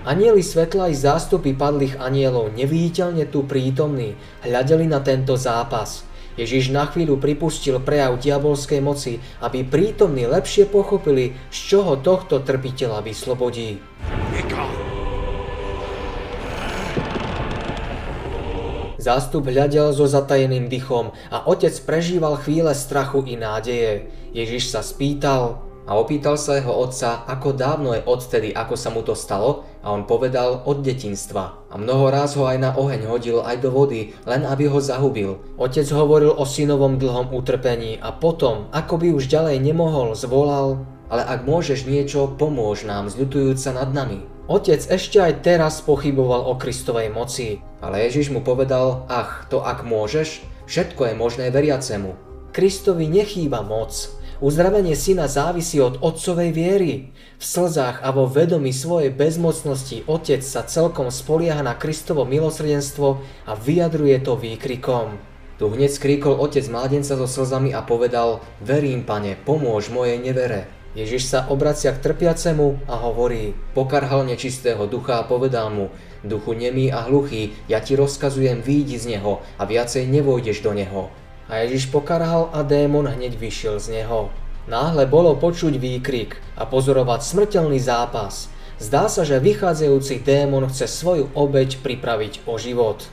Anieli 0.03 0.43
svetla 0.43 0.91
i 0.91 0.95
zástupy 0.99 1.55
padlých 1.55 1.95
anielov 1.95 2.51
neviditeľne 2.51 3.23
tu 3.31 3.47
prítomní 3.47 4.19
hľadeli 4.43 4.83
na 4.83 4.99
tento 4.99 5.39
zápas. 5.39 6.03
Ježiš 6.33 6.73
na 6.73 6.89
chvíľu 6.89 7.21
pripustil 7.21 7.77
prejav 7.77 8.17
diabolskej 8.17 8.81
moci, 8.81 9.21
aby 9.37 9.61
prítomní 9.61 10.25
lepšie 10.25 10.65
pochopili, 10.65 11.37
z 11.53 11.57
čoho 11.69 12.01
tohto 12.01 12.41
trpiteľa 12.41 13.05
vyslobodí. 13.05 13.77
Zástup 19.03 19.51
hľadel 19.51 19.91
so 19.91 20.07
zatajeným 20.07 20.71
dychom 20.71 21.11
a 21.27 21.43
otec 21.43 21.75
prežíval 21.83 22.39
chvíle 22.39 22.71
strachu 22.71 23.27
i 23.27 23.35
nádeje. 23.35 24.07
Ježiš 24.31 24.71
sa 24.71 24.79
spýtal 24.79 25.59
a 25.83 25.99
opýtal 25.99 26.39
sa 26.39 26.55
jeho 26.55 26.71
otca, 26.71 27.27
ako 27.27 27.51
dávno 27.51 27.91
je 27.91 28.01
odtedy, 28.07 28.55
ako 28.55 28.79
sa 28.79 28.89
mu 28.95 29.03
to 29.03 29.11
stalo 29.11 29.67
a 29.83 29.91
on 29.91 30.07
povedal 30.07 30.63
od 30.63 30.79
detinstva. 30.79 31.67
A 31.67 31.75
mnoho 31.75 32.07
ráz 32.07 32.39
ho 32.39 32.47
aj 32.47 32.57
na 32.57 32.71
oheň 32.73 33.03
hodil 33.05 33.43
aj 33.43 33.59
do 33.59 33.69
vody, 33.69 34.15
len 34.23 34.47
aby 34.47 34.71
ho 34.71 34.79
zahubil. 34.79 35.43
Otec 35.59 35.85
hovoril 35.91 36.31
o 36.31 36.47
synovom 36.47 36.95
dlhom 36.95 37.35
utrpení 37.35 37.99
a 37.99 38.15
potom, 38.15 38.71
ako 38.71 38.95
by 38.97 39.07
už 39.11 39.27
ďalej 39.27 39.59
nemohol, 39.59 40.15
zvolal, 40.15 40.87
ale 41.11 41.27
ak 41.27 41.43
môžeš 41.43 41.83
niečo, 41.83 42.31
pomôž 42.39 42.87
nám, 42.87 43.11
zľutujúc 43.11 43.59
sa 43.59 43.75
nad 43.75 43.91
nami. 43.91 44.23
Otec 44.47 44.79
ešte 44.87 45.19
aj 45.19 45.43
teraz 45.43 45.79
pochyboval 45.83 46.47
o 46.47 46.59
Kristovej 46.59 47.11
moci, 47.11 47.63
ale 47.83 48.07
Ježiš 48.07 48.31
mu 48.31 48.43
povedal, 48.43 49.07
ach, 49.11 49.47
to 49.47 49.63
ak 49.63 49.87
môžeš, 49.87 50.43
všetko 50.67 51.11
je 51.11 51.13
možné 51.15 51.45
veriacemu. 51.51 52.15
Kristovi 52.51 53.07
nechýba 53.07 53.63
moc, 53.63 53.91
Uzdravenie 54.41 54.97
syna 54.97 55.29
závisí 55.29 55.77
od 55.77 56.01
otcovej 56.01 56.49
viery. 56.49 57.13
V 57.37 57.43
slzách 57.43 58.01
a 58.01 58.09
vo 58.09 58.25
vedomí 58.25 58.73
svojej 58.73 59.13
bezmocnosti 59.13 60.01
otec 60.09 60.41
sa 60.41 60.65
celkom 60.65 61.13
spolieha 61.13 61.61
na 61.61 61.77
Kristovo 61.77 62.25
milosrdenstvo 62.25 63.21
a 63.45 63.51
vyjadruje 63.53 64.17
to 64.25 64.33
výkrikom. 64.33 65.21
Tu 65.61 65.69
hneď 65.69 65.91
skríkol 65.93 66.33
otec 66.41 66.65
mládenca 66.65 67.13
so 67.13 67.29
slzami 67.29 67.77
a 67.77 67.85
povedal, 67.85 68.41
verím 68.57 69.05
pane, 69.05 69.37
pomôž 69.37 69.93
mojej 69.93 70.17
nevere. 70.17 70.65
Ježiš 70.93 71.29
sa 71.29 71.49
obracia 71.49 71.89
k 71.93 72.01
trpiacemu 72.01 72.85
a 72.89 73.01
hovorí, 73.01 73.57
pokarhal 73.73 74.25
nečistého 74.29 74.85
ducha 74.85 75.21
a 75.21 75.27
povedal 75.29 75.73
mu, 75.73 75.89
duchu 76.21 76.53
nemý 76.53 76.93
a 76.93 77.05
hluchý, 77.05 77.53
ja 77.65 77.81
ti 77.81 77.97
rozkazujem 77.97 78.61
výjdi 78.61 78.97
z 78.97 79.17
neho 79.17 79.41
a 79.57 79.65
viacej 79.65 80.05
nevojdeš 80.05 80.61
do 80.61 80.73
neho. 80.73 81.09
A 81.51 81.67
Ježiš 81.67 81.91
pokarhal 81.91 82.47
a 82.55 82.63
démon 82.63 83.03
hneď 83.03 83.35
vyšiel 83.35 83.75
z 83.79 83.99
neho. 83.99 84.31
Náhle 84.63 85.03
bolo 85.03 85.35
počuť 85.35 85.75
výkrik 85.75 86.39
a 86.55 86.63
pozorovať 86.63 87.19
smrteľný 87.19 87.83
zápas. 87.83 88.47
Zdá 88.79 89.11
sa, 89.11 89.27
že 89.27 89.43
vychádzajúci 89.43 90.23
démon 90.23 90.63
chce 90.71 90.87
svoju 90.87 91.27
obeď 91.35 91.83
pripraviť 91.83 92.47
o 92.47 92.55
život. 92.55 93.03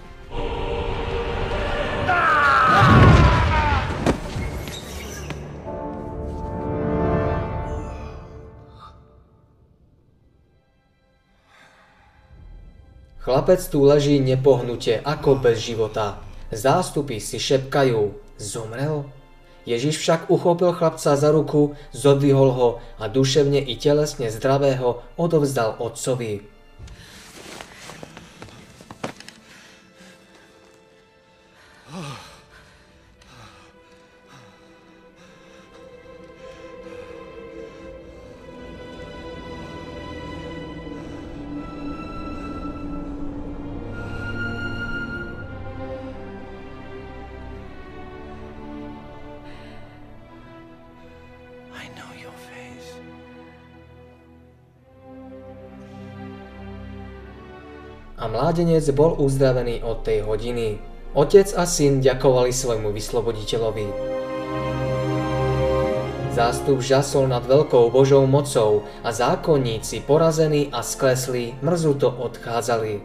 Chlapec 13.21 13.61
tu 13.69 13.85
leží 13.85 14.17
nepohnutie 14.17 15.03
ako 15.05 15.37
bez 15.37 15.61
života. 15.61 16.30
Zástupy 16.51 17.23
si 17.23 17.39
šepkajú, 17.39 18.11
zomrel? 18.35 19.07
Ježiš 19.71 20.03
však 20.03 20.21
uchopil 20.35 20.75
chlapca 20.75 21.15
za 21.15 21.31
ruku, 21.31 21.79
zodvihol 21.95 22.51
ho 22.51 22.69
a 22.99 23.07
duševne 23.07 23.63
i 23.63 23.79
telesne 23.79 24.27
zdravého 24.27 24.99
odovzdal 25.15 25.79
otcovi. 25.79 26.50
A 58.21 58.29
mládenec 58.29 58.85
bol 58.93 59.17
uzdravený 59.17 59.81
od 59.81 60.05
tej 60.05 60.29
hodiny. 60.29 60.77
Otec 61.17 61.51
a 61.57 61.65
syn 61.65 62.05
ďakovali 62.05 62.53
svojmu 62.53 62.93
vysloboditeľovi. 62.93 63.87
Zástup 66.31 66.79
žasol 66.79 67.27
nad 67.27 67.43
veľkou 67.43 67.91
Božou 67.91 68.23
mocou 68.31 68.87
a 69.03 69.11
zákonníci 69.11 70.07
porazení 70.07 70.71
a 70.71 70.87
sklesli 70.87 71.59
mrzuto 71.59 72.07
odchádzali. 72.07 73.03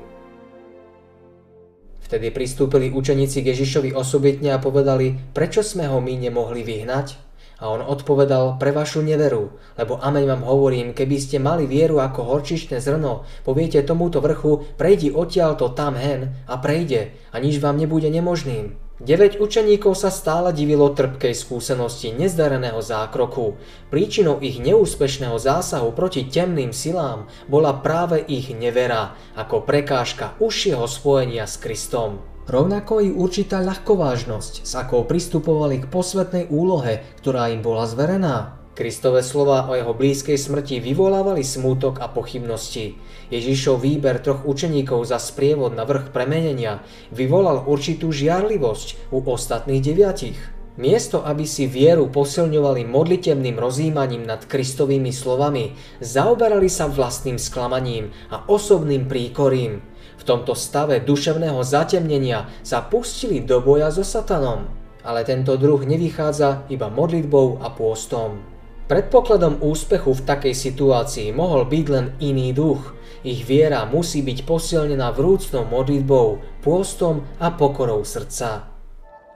Vtedy 2.05 2.29
pristúpili 2.29 2.93
učeníci 2.93 3.41
k 3.41 3.49
Ježišovi 3.57 3.97
osobitne 3.97 4.53
a 4.53 4.61
povedali, 4.61 5.17
prečo 5.33 5.65
sme 5.65 5.89
ho 5.89 5.97
my 5.97 6.13
nemohli 6.21 6.61
vyhnať? 6.61 7.24
A 7.55 7.71
on 7.71 7.79
odpovedal, 7.79 8.59
pre 8.59 8.75
vašu 8.75 8.99
neveru, 8.99 9.55
lebo 9.79 9.95
ameň 9.95 10.23
vám 10.27 10.43
hovorím, 10.43 10.91
keby 10.91 11.15
ste 11.15 11.37
mali 11.39 11.63
vieru 11.63 12.03
ako 12.03 12.27
horčičné 12.27 12.83
zrno, 12.83 13.23
poviete 13.47 13.79
tomuto 13.87 14.19
vrchu, 14.19 14.75
prejdi 14.75 15.15
odtiaľto 15.15 15.71
tam 15.71 15.95
hen 15.95 16.35
a 16.51 16.59
prejde 16.59 17.15
a 17.31 17.39
nič 17.39 17.63
vám 17.63 17.79
nebude 17.79 18.11
nemožným. 18.11 18.75
Deväť 18.95 19.43
učeníkov 19.43 19.91
sa 19.99 20.07
stále 20.07 20.55
divilo 20.55 20.87
trpkej 20.87 21.35
skúsenosti 21.35 22.15
nezdareného 22.15 22.79
zákroku. 22.79 23.59
Príčinou 23.91 24.39
ich 24.39 24.55
neúspešného 24.63 25.35
zásahu 25.35 25.91
proti 25.91 26.23
temným 26.23 26.71
silám 26.71 27.27
bola 27.51 27.75
práve 27.75 28.23
ich 28.23 28.55
nevera 28.55 29.11
ako 29.35 29.67
prekážka 29.67 30.39
užšieho 30.39 30.87
spojenia 30.87 31.43
s 31.43 31.59
Kristom. 31.59 32.34
Rovnako 32.45 33.01
i 33.01 33.09
určitá 33.09 33.57
ľahkovážnosť, 33.65 34.69
s 34.69 34.71
akou 34.77 35.01
pristupovali 35.01 35.81
k 35.81 35.89
posvetnej 35.89 36.45
úlohe, 36.53 37.01
ktorá 37.17 37.49
im 37.49 37.65
bola 37.65 37.89
zverená. 37.89 38.61
Kristové 38.77 39.25
slova 39.25 39.65
o 39.65 39.73
jeho 39.73 39.97
blízkej 39.97 40.37
smrti 40.37 40.77
vyvolávali 40.77 41.41
smútok 41.41 42.03
a 42.03 42.11
pochybnosti. 42.11 43.01
Ježišov 43.33 43.81
výber 43.81 44.21
troch 44.21 44.45
učeníkov 44.45 45.09
za 45.09 45.17
sprievod 45.17 45.73
na 45.73 45.89
vrch 45.89 46.13
premenenia 46.13 46.85
vyvolal 47.09 47.65
určitú 47.65 48.13
žiarlivosť 48.13 49.09
u 49.09 49.25
ostatných 49.25 49.81
deviatich. 49.81 50.37
Miesto, 50.75 51.23
aby 51.23 51.47
si 51.47 51.71
vieru 51.71 52.11
posilňovali 52.11 52.83
modlitebným 52.83 53.55
rozjímaním 53.55 54.27
nad 54.27 54.43
Kristovými 54.43 55.09
slovami, 55.15 55.71
zaoberali 56.03 56.67
sa 56.67 56.91
vlastným 56.91 57.39
sklamaním 57.39 58.11
a 58.27 58.43
osobným 58.51 59.07
príkorím. 59.07 59.79
Tomto 60.25 60.57
stave 60.57 61.05
duševného 61.05 61.61
zatemnenia 61.61 62.49
sa 62.65 62.81
pustili 62.81 63.45
do 63.45 63.61
boja 63.61 63.93
so 63.93 64.01
satanom. 64.01 64.65
Ale 65.05 65.21
tento 65.21 65.53
druh 65.53 65.85
nevychádza 65.85 66.65
iba 66.73 66.89
modlitbou 66.89 67.61
a 67.61 67.69
pôstom. 67.69 68.41
Predpokladom 68.89 69.61
úspechu 69.61 70.13
v 70.17 70.25
takej 70.25 70.53
situácii 70.57 71.29
mohol 71.29 71.69
byť 71.69 71.85
len 71.93 72.05
iný 72.21 72.53
duch. 72.53 72.97
Ich 73.25 73.45
viera 73.45 73.85
musí 73.85 74.25
byť 74.25 74.45
posilnená 74.45 75.13
vrúcnou 75.13 75.65
modlitbou, 75.65 76.41
pôstom 76.65 77.25
a 77.37 77.53
pokorou 77.53 78.01
srdca. 78.01 78.65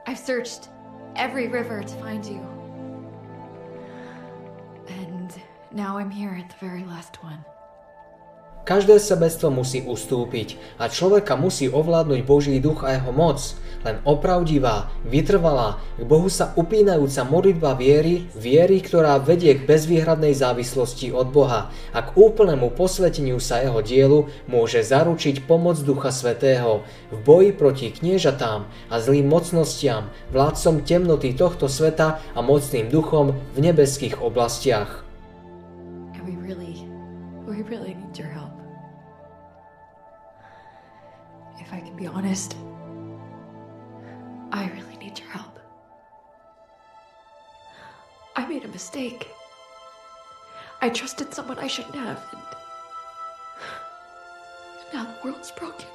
I've 0.10 0.22
searched 0.22 0.74
every 1.14 1.50
river 1.50 1.86
to 1.86 1.96
find 2.02 2.26
you. 2.26 2.42
And 4.90 5.30
now 5.70 6.02
I'm 6.02 6.10
here 6.10 6.34
at 6.34 6.50
the 6.50 6.58
very 6.62 6.82
last 6.86 7.22
one. 7.22 7.46
Každé 8.70 9.02
sebectvo 9.02 9.50
musí 9.50 9.82
ustúpiť 9.82 10.62
a 10.78 10.86
človeka 10.94 11.34
musí 11.34 11.66
ovládnuť 11.66 12.22
Boží 12.22 12.62
duch 12.62 12.86
a 12.86 13.02
jeho 13.02 13.10
moc. 13.10 13.42
Len 13.82 13.98
opravdivá, 14.06 14.94
vytrvalá, 15.10 15.82
k 15.98 16.06
Bohu 16.06 16.30
sa 16.30 16.54
upínajúca 16.54 17.26
modlitba 17.26 17.74
viery, 17.74 18.30
viery, 18.38 18.78
ktorá 18.78 19.18
vedie 19.18 19.58
k 19.58 19.66
bezvýhradnej 19.66 20.38
závislosti 20.38 21.10
od 21.10 21.34
Boha 21.34 21.74
a 21.98 22.00
k 22.06 22.14
úplnému 22.14 22.70
posveteniu 22.78 23.42
sa 23.42 23.58
jeho 23.66 23.82
dielu, 23.82 24.30
môže 24.46 24.86
zaručiť 24.86 25.50
pomoc 25.50 25.82
Ducha 25.82 26.14
Svetého 26.14 26.86
v 27.10 27.18
boji 27.26 27.50
proti 27.58 27.90
kniežatám 27.90 28.70
a 28.94 28.96
zlým 29.02 29.26
mocnostiam, 29.26 30.14
vládcom 30.30 30.86
temnoty 30.86 31.34
tohto 31.34 31.66
sveta 31.66 32.22
a 32.38 32.40
mocným 32.46 32.86
duchom 32.94 33.34
v 33.34 33.66
nebeských 33.66 34.22
oblastiach. 34.22 35.09
If 41.70 41.78
I 41.78 41.86
can 41.86 41.94
be 41.94 42.10
honest, 42.10 42.58
I 44.50 44.66
really 44.74 44.98
need 44.98 45.22
your 45.22 45.30
help. 45.30 45.54
I 48.34 48.50
made 48.50 48.66
a 48.66 48.74
mistake. 48.74 49.30
I 50.82 50.90
trusted 50.90 51.30
someone 51.30 51.62
I 51.62 51.70
shouldn't 51.70 51.94
have, 51.94 52.26
and 52.34 52.42
now 54.98 55.06
the 55.06 55.14
world's 55.22 55.54
broken. 55.54 55.86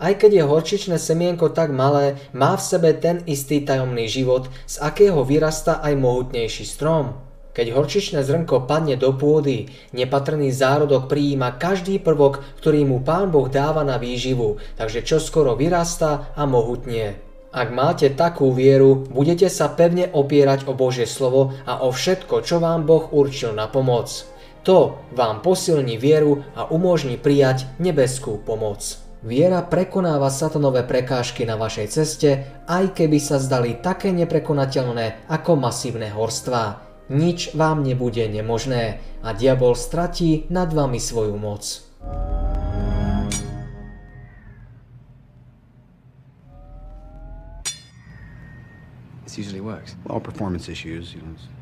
Aj 0.00 0.16
keď 0.16 0.40
je 0.40 0.44
horčičné 0.48 0.96
semienko 0.96 1.52
tak 1.52 1.68
malé, 1.68 2.16
má 2.32 2.56
v 2.56 2.64
sebe 2.64 2.96
ten 2.96 3.20
istý 3.28 3.60
tajomný 3.60 4.08
život, 4.08 4.48
z 4.64 4.80
akého 4.80 5.20
vyrastá 5.20 5.84
aj 5.84 6.00
mohutnejší 6.00 6.64
strom. 6.64 7.25
Keď 7.56 7.72
horčičné 7.72 8.20
zrnko 8.20 8.68
padne 8.68 9.00
do 9.00 9.16
pôdy, 9.16 9.72
nepatrný 9.96 10.52
zárodok 10.52 11.08
prijíma 11.08 11.56
každý 11.56 11.96
prvok, 11.96 12.44
ktorý 12.60 12.84
mu 12.84 13.00
Pán 13.00 13.32
Boh 13.32 13.48
dáva 13.48 13.80
na 13.80 13.96
výživu, 13.96 14.60
takže 14.76 15.00
čoskoro 15.00 15.56
vyrastá 15.56 16.36
a 16.36 16.44
mohutnie. 16.44 17.16
Ak 17.56 17.72
máte 17.72 18.12
takú 18.12 18.52
vieru, 18.52 19.08
budete 19.08 19.48
sa 19.48 19.72
pevne 19.72 20.12
opierať 20.12 20.68
o 20.68 20.76
Božie 20.76 21.08
slovo 21.08 21.56
a 21.64 21.80
o 21.80 21.96
všetko, 21.96 22.44
čo 22.44 22.60
vám 22.60 22.84
Boh 22.84 23.08
určil 23.08 23.56
na 23.56 23.72
pomoc. 23.72 24.28
To 24.68 25.00
vám 25.16 25.40
posilní 25.40 25.96
vieru 25.96 26.44
a 26.52 26.68
umožní 26.68 27.16
prijať 27.16 27.64
nebeskú 27.80 28.36
pomoc. 28.36 29.00
Viera 29.24 29.64
prekonáva 29.64 30.28
satanové 30.28 30.84
prekážky 30.84 31.48
na 31.48 31.56
vašej 31.56 31.88
ceste, 31.88 32.30
aj 32.68 32.92
keby 32.92 33.16
sa 33.16 33.40
zdali 33.40 33.80
také 33.80 34.12
neprekonateľné 34.12 35.24
ako 35.32 35.56
masívne 35.56 36.12
horstvá. 36.12 36.85
Nič 37.06 37.54
vám 37.54 37.86
nebude 37.86 38.26
nemožné 38.26 38.98
a 39.22 39.30
diabol 39.30 39.78
stratí 39.78 40.50
nad 40.50 40.74
vami 40.74 40.98
svoju 40.98 41.38
moc. 41.38 41.62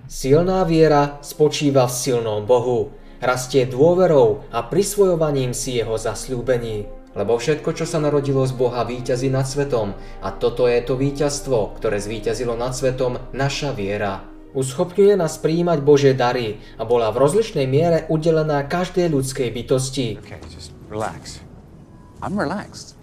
Silná 0.09 0.59
viera 0.65 1.19
spočíva 1.21 1.85
v 1.91 1.93
silnom 1.93 2.47
Bohu. 2.49 2.95
Rastie 3.21 3.69
dôverou 3.69 4.49
a 4.49 4.65
prisvojovaním 4.65 5.53
si 5.53 5.77
jeho 5.77 6.01
zasľúbení. 6.01 6.89
Lebo 7.15 7.39
všetko, 7.39 7.79
čo 7.79 7.85
sa 7.87 8.03
narodilo 8.03 8.43
z 8.49 8.53
Boha, 8.57 8.83
víťazí 8.83 9.31
nad 9.31 9.47
svetom. 9.47 9.95
A 10.25 10.35
toto 10.35 10.67
je 10.67 10.81
to 10.83 10.99
víťazstvo, 10.99 11.79
ktoré 11.79 12.01
zvíťazilo 12.01 12.59
nad 12.59 12.75
svetom, 12.75 13.21
naša 13.31 13.71
viera. 13.71 14.34
Uschopňuje 14.55 15.19
nás 15.19 15.35
prijímať 15.43 15.83
Božie 15.83 16.15
dary 16.15 16.63
a 16.79 16.87
bola 16.87 17.11
v 17.11 17.27
rozličnej 17.27 17.67
miere 17.67 18.07
udelená 18.07 18.63
každej 18.71 19.11
ľudskej 19.11 19.51
bytosti. 19.51 20.23
Okay, 20.23 20.39
just 20.47 20.71
relax. 20.87 21.43
I'm 22.23 22.39
relaxed. 22.39 22.95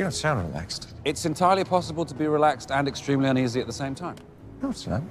You 0.00 0.08
don't 0.08 0.16
sound 0.16 0.40
relaxed. 0.40 0.96
It's 1.04 1.28
entirely 1.28 1.68
possible 1.68 2.08
to 2.08 2.16
be 2.16 2.24
relaxed 2.24 2.72
and 2.72 2.88
extremely 2.88 3.28
uneasy 3.28 3.60
at 3.60 3.68
the 3.68 3.76
same 3.76 3.92
time. 3.92 4.16
No, 4.64 4.72
it's 4.72 4.88
not. 4.88 5.04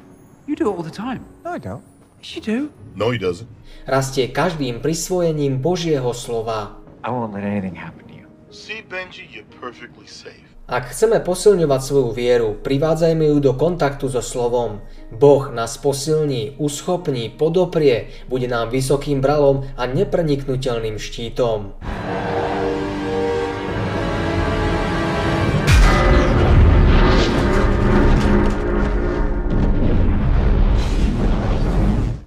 You 0.49 0.57
do 0.57 0.65
it 0.65 0.73
all 0.73 0.83
the 0.83 0.89
time. 0.89 1.21
No, 1.45 1.53
I 1.53 1.61
don't. 1.61 1.85
Yes, 2.17 2.35
you 2.35 2.41
do. 2.41 2.73
No, 2.97 3.13
he 3.13 3.21
doesn't. 3.21 3.47
Rastie 3.85 4.27
každým 4.33 4.81
prisvojením 4.81 5.61
Božieho 5.61 6.13
slova. 6.13 6.73
I 7.05 7.13
won't 7.13 7.33
let 7.37 7.45
anything 7.45 7.77
happen 7.77 8.05
to 8.09 8.13
you. 8.17 8.25
See, 8.49 8.81
Benji, 8.81 9.29
you're 9.29 9.45
perfectly 9.61 10.09
safe. 10.09 10.50
Ak 10.71 10.95
chceme 10.95 11.19
posilňovať 11.19 11.81
svoju 11.83 12.15
vieru, 12.15 12.55
privádzajme 12.55 13.27
ju 13.27 13.43
do 13.43 13.59
kontaktu 13.59 14.07
so 14.07 14.23
slovom. 14.23 14.79
Boh 15.11 15.51
nás 15.51 15.75
posilní, 15.75 16.55
uschopní, 16.63 17.27
podoprie, 17.35 18.07
bude 18.31 18.47
nám 18.47 18.71
vysokým 18.71 19.19
bralom 19.19 19.67
a 19.75 19.83
nepreniknutelným 19.83 20.95
štítom. 20.95 21.75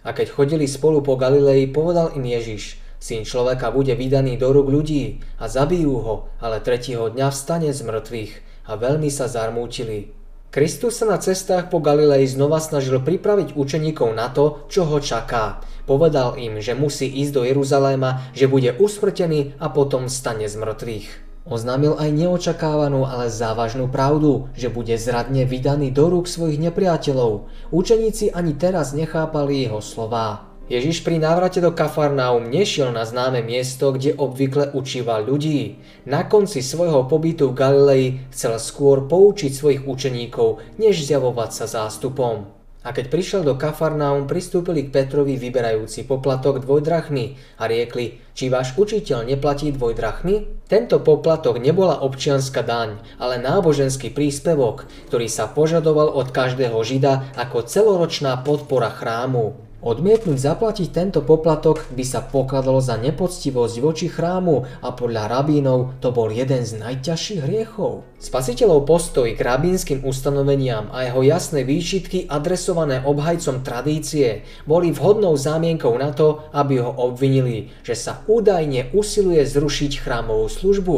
A 0.04 0.09
keď 0.12 0.28
chodili 0.28 0.68
spolu 0.68 1.00
po 1.00 1.16
Galilei, 1.16 1.64
povedal 1.64 2.12
im 2.12 2.28
Ježiš, 2.28 2.84
Syn 3.05 3.29
človeka 3.29 3.69
bude 3.69 3.93
vydaný 3.93 4.40
do 4.40 4.49
rúk 4.49 4.73
ľudí 4.73 5.21
a 5.37 5.45
zabijú 5.45 6.01
ho, 6.01 6.14
ale 6.40 6.64
tretieho 6.64 7.12
dňa 7.12 7.29
vstane 7.29 7.69
z 7.69 7.85
mŕtvych 7.85 8.33
a 8.64 8.81
veľmi 8.81 9.12
sa 9.12 9.29
zarmútili. 9.29 10.17
Kristus 10.49 10.97
sa 10.97 11.12
na 11.12 11.21
cestách 11.21 11.69
po 11.69 11.85
Galilei 11.85 12.25
znova 12.25 12.64
snažil 12.64 12.97
pripraviť 13.05 13.61
učeníkov 13.61 14.09
na 14.17 14.33
to, 14.33 14.64
čo 14.73 14.88
ho 14.88 15.05
čaká. 15.05 15.61
Povedal 15.85 16.40
im, 16.40 16.64
že 16.64 16.73
musí 16.73 17.05
ísť 17.05 17.33
do 17.37 17.43
Jeruzaléma, 17.45 18.33
že 18.33 18.49
bude 18.49 18.73
usmrtený 18.73 19.53
a 19.61 19.69
potom 19.69 20.09
stane 20.09 20.49
z 20.49 20.57
mŕtvych. 20.57 21.09
Oznámil 21.45 22.01
aj 22.01 22.09
neočakávanú, 22.09 23.05
ale 23.05 23.29
závažnú 23.29 23.93
pravdu, 23.93 24.49
že 24.57 24.73
bude 24.73 24.97
zradne 24.97 25.45
vydaný 25.45 25.93
do 25.93 26.09
rúk 26.09 26.25
svojich 26.25 26.57
nepriateľov. 26.57 27.53
Učeníci 27.69 28.33
ani 28.33 28.57
teraz 28.57 28.97
nechápali 28.97 29.69
jeho 29.69 29.85
slová. 29.85 30.54
Ježiš 30.64 31.05
pri 31.05 31.20
návrate 31.20 31.61
do 31.61 31.77
Kafarnaum 31.77 32.48
nešiel 32.48 32.88
na 32.88 33.05
známe 33.05 33.44
miesto, 33.44 33.92
kde 33.92 34.16
obvykle 34.16 34.72
učíval 34.72 35.29
ľudí. 35.29 35.77
Na 36.09 36.24
konci 36.24 36.64
svojho 36.64 37.05
pobytu 37.05 37.53
v 37.53 37.59
Galilei 37.61 38.07
chcel 38.33 38.57
skôr 38.57 39.05
poučiť 39.05 39.53
svojich 39.53 39.83
učeníkov, 39.85 40.64
než 40.81 41.05
zjavovať 41.05 41.50
sa 41.53 41.66
zástupom. 41.68 42.48
A 42.81 42.96
keď 42.96 43.12
prišiel 43.12 43.42
do 43.44 43.61
Kafarnaum, 43.61 44.24
pristúpili 44.24 44.88
k 44.88 44.92
Petrovi 44.92 45.37
vyberajúci 45.37 46.09
poplatok 46.09 46.64
dvojdrachmy 46.64 47.37
a 47.61 47.68
riekli, 47.68 48.24
či 48.33 48.48
váš 48.48 48.72
učiteľ 48.81 49.24
neplatí 49.24 49.68
dvojdrachmy? 49.68 50.64
Tento 50.64 50.96
poplatok 51.05 51.61
nebola 51.61 52.00
občianska 52.00 52.64
daň, 52.64 53.05
ale 53.20 53.37
náboženský 53.37 54.16
príspevok, 54.16 54.88
ktorý 55.12 55.29
sa 55.29 55.44
požadoval 55.44 56.09
od 56.09 56.33
každého 56.33 56.77
žida 56.85 57.37
ako 57.37 57.68
celoročná 57.68 58.40
podpora 58.40 58.88
chrámu. 58.88 59.61
Odmietnúť 59.85 60.40
zaplatiť 60.40 60.97
tento 60.97 61.20
poplatok 61.20 61.85
by 61.92 62.05
sa 62.09 62.25
pokladalo 62.25 62.81
za 62.81 62.97
nepoctivosť 62.97 63.77
voči 63.85 64.09
chrámu 64.09 64.64
a 64.81 64.88
podľa 64.97 65.29
rabínov 65.29 66.01
to 66.01 66.09
bol 66.09 66.33
jeden 66.33 66.64
z 66.64 66.81
najťažších 66.81 67.44
hriechov. 67.44 68.01
Spasiteľov 68.16 68.88
postoj 68.88 69.29
k 69.29 69.44
rabínskym 69.44 70.01
ustanoveniam 70.09 70.88
a 70.88 71.05
jeho 71.05 71.20
jasné 71.20 71.68
výčitky 71.68 72.25
adresované 72.33 73.05
obhajcom 73.05 73.61
tradície 73.61 74.49
boli 74.64 74.88
vhodnou 74.88 75.37
zámienkou 75.37 75.92
na 76.01 76.16
to, 76.16 76.49
aby 76.57 76.81
ho 76.81 76.88
obvinili, 76.88 77.68
že 77.85 77.92
sa 77.92 78.25
údajne 78.25 78.88
usiluje 78.97 79.44
zrušiť 79.44 80.01
chrámovú 80.01 80.49
službu. 80.49 80.97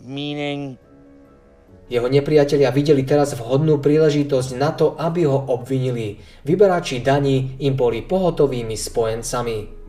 Meaning 0.00 0.87
jeho 1.88 2.04
nepriatelia 2.04 2.68
videli 2.68 3.00
teraz 3.08 3.32
vhodnú 3.32 3.80
príležitosť 3.80 4.60
na 4.60 4.76
to, 4.76 4.92
aby 5.00 5.24
ho 5.24 5.40
obvinili. 5.48 6.20
Vyberači 6.44 7.00
daní 7.00 7.56
im 7.64 7.72
boli 7.80 8.04
pohotovými 8.04 8.76
spojencami. 8.76 9.88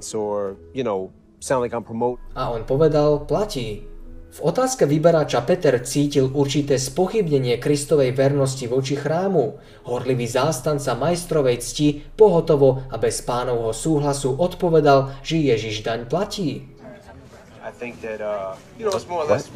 A 2.35 2.41
on 2.55 2.63
povedal, 2.63 3.27
platí. 3.27 3.83
V 4.29 4.39
otázke 4.45 4.85
vyberača 4.85 5.41
Peter 5.41 5.73
cítil 5.81 6.29
určité 6.29 6.77
spochybnenie 6.77 7.57
Kristovej 7.57 8.13
vernosti 8.13 8.69
voči 8.69 8.93
chrámu. 8.93 9.57
Horlivý 9.89 10.29
zástanca 10.29 10.93
majstrovej 10.93 11.57
cti 11.65 12.05
pohotovo 12.13 12.85
a 12.93 12.95
bez 13.01 13.25
pánovho 13.25 13.73
súhlasu 13.73 14.37
odpovedal, 14.37 15.17
že 15.25 15.41
Ježiš 15.41 15.81
daň 15.81 16.05
platí. 16.05 16.78
Uh, 17.79 18.59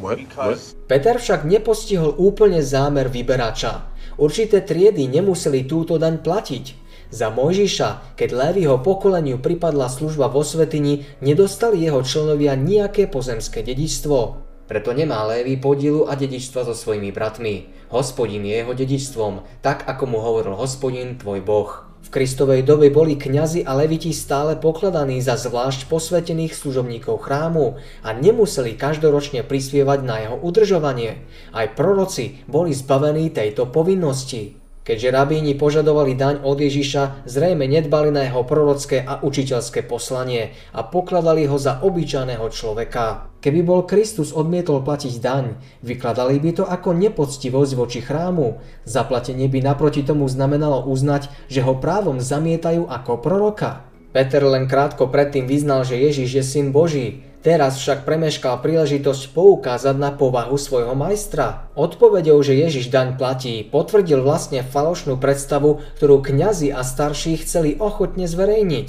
What? 0.00 0.58
Peter 0.88 1.16
však 1.20 1.44
nepostihol 1.44 2.16
úplne 2.16 2.64
zámer 2.64 3.12
vyberača. 3.12 3.84
Určité 4.16 4.64
triedy 4.64 5.04
nemuseli 5.12 5.68
túto 5.68 6.00
daň 6.00 6.24
platiť. 6.24 6.64
Za 7.12 7.28
Mojžiša, 7.28 8.16
keď 8.16 8.28
Lévyho 8.32 8.80
pokoleniu 8.80 9.36
pripadla 9.44 9.92
služba 9.92 10.32
vo 10.32 10.40
svetini, 10.40 11.04
nedostali 11.20 11.84
jeho 11.84 12.00
členovia 12.00 12.56
nejaké 12.56 13.12
pozemské 13.12 13.60
dedičstvo. 13.60 14.40
Preto 14.64 14.96
nemá 14.96 15.28
Lévy 15.28 15.60
podielu 15.60 16.08
a 16.08 16.16
dedičstva 16.16 16.64
so 16.64 16.72
svojimi 16.72 17.12
bratmi. 17.12 17.68
Hospodin 17.92 18.48
je 18.48 18.64
jeho 18.64 18.72
dedičstvom, 18.72 19.60
tak 19.60 19.84
ako 19.84 20.08
mu 20.08 20.18
hovoril 20.24 20.56
hospodin, 20.56 21.20
tvoj 21.20 21.44
boh. 21.44 21.83
V 22.04 22.12
Kristovej 22.12 22.68
dobe 22.68 22.92
boli 22.92 23.16
kňazi 23.16 23.64
a 23.64 23.72
leviti 23.80 24.12
stále 24.12 24.60
pokladaní 24.60 25.24
za 25.24 25.40
zvlášť 25.40 25.88
posvetených 25.88 26.52
služobníkov 26.52 27.24
chrámu 27.24 27.80
a 28.04 28.08
nemuseli 28.12 28.76
každoročne 28.76 29.40
prispievať 29.40 30.04
na 30.04 30.16
jeho 30.20 30.36
udržovanie. 30.36 31.24
Aj 31.56 31.64
proroci 31.72 32.44
boli 32.44 32.76
zbavení 32.76 33.32
tejto 33.32 33.72
povinnosti. 33.72 34.63
Keďže 34.84 35.16
rabíni 35.16 35.56
požadovali 35.56 36.12
daň 36.12 36.44
od 36.44 36.60
Ježiša, 36.60 37.24
zrejme 37.24 37.64
nedbali 37.64 38.12
na 38.12 38.28
jeho 38.28 38.44
prorocké 38.44 39.00
a 39.00 39.16
učiteľské 39.16 39.80
poslanie 39.80 40.52
a 40.76 40.84
pokladali 40.84 41.48
ho 41.48 41.56
za 41.56 41.80
obyčajného 41.80 42.44
človeka. 42.52 43.32
Keby 43.40 43.64
bol 43.64 43.88
Kristus 43.88 44.36
odmietol 44.36 44.84
platiť 44.84 45.24
daň, 45.24 45.56
vykladali 45.80 46.36
by 46.36 46.50
to 46.52 46.64
ako 46.68 46.92
nepoctivosť 47.00 47.72
voči 47.80 48.04
chrámu. 48.04 48.60
Zaplatenie 48.84 49.48
by 49.48 49.72
naproti 49.72 50.04
tomu 50.04 50.28
znamenalo 50.28 50.84
uznať, 50.84 51.32
že 51.48 51.64
ho 51.64 51.80
právom 51.80 52.20
zamietajú 52.20 52.84
ako 52.84 53.24
proroka. 53.24 53.88
Peter 54.12 54.44
len 54.44 54.68
krátko 54.68 55.08
predtým 55.08 55.48
vyznal, 55.48 55.88
že 55.88 55.96
Ježiš 55.96 56.28
je 56.38 56.44
syn 56.44 56.76
Boží. 56.76 57.24
Teraz 57.44 57.76
však 57.76 58.08
premeškal 58.08 58.64
príležitosť 58.64 59.36
poukázať 59.36 60.00
na 60.00 60.16
povahu 60.16 60.56
svojho 60.56 60.96
majstra. 60.96 61.68
Odpovedou, 61.76 62.40
že 62.40 62.56
Ježiš 62.56 62.88
daň 62.88 63.20
platí, 63.20 63.60
potvrdil 63.68 64.24
vlastne 64.24 64.64
falošnú 64.64 65.20
predstavu, 65.20 65.84
ktorú 66.00 66.24
kňazi 66.24 66.72
a 66.72 66.80
starší 66.80 67.44
chceli 67.44 67.76
ochotne 67.76 68.24
zverejniť. 68.24 68.88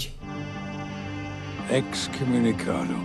Excommunicado. 1.67 2.95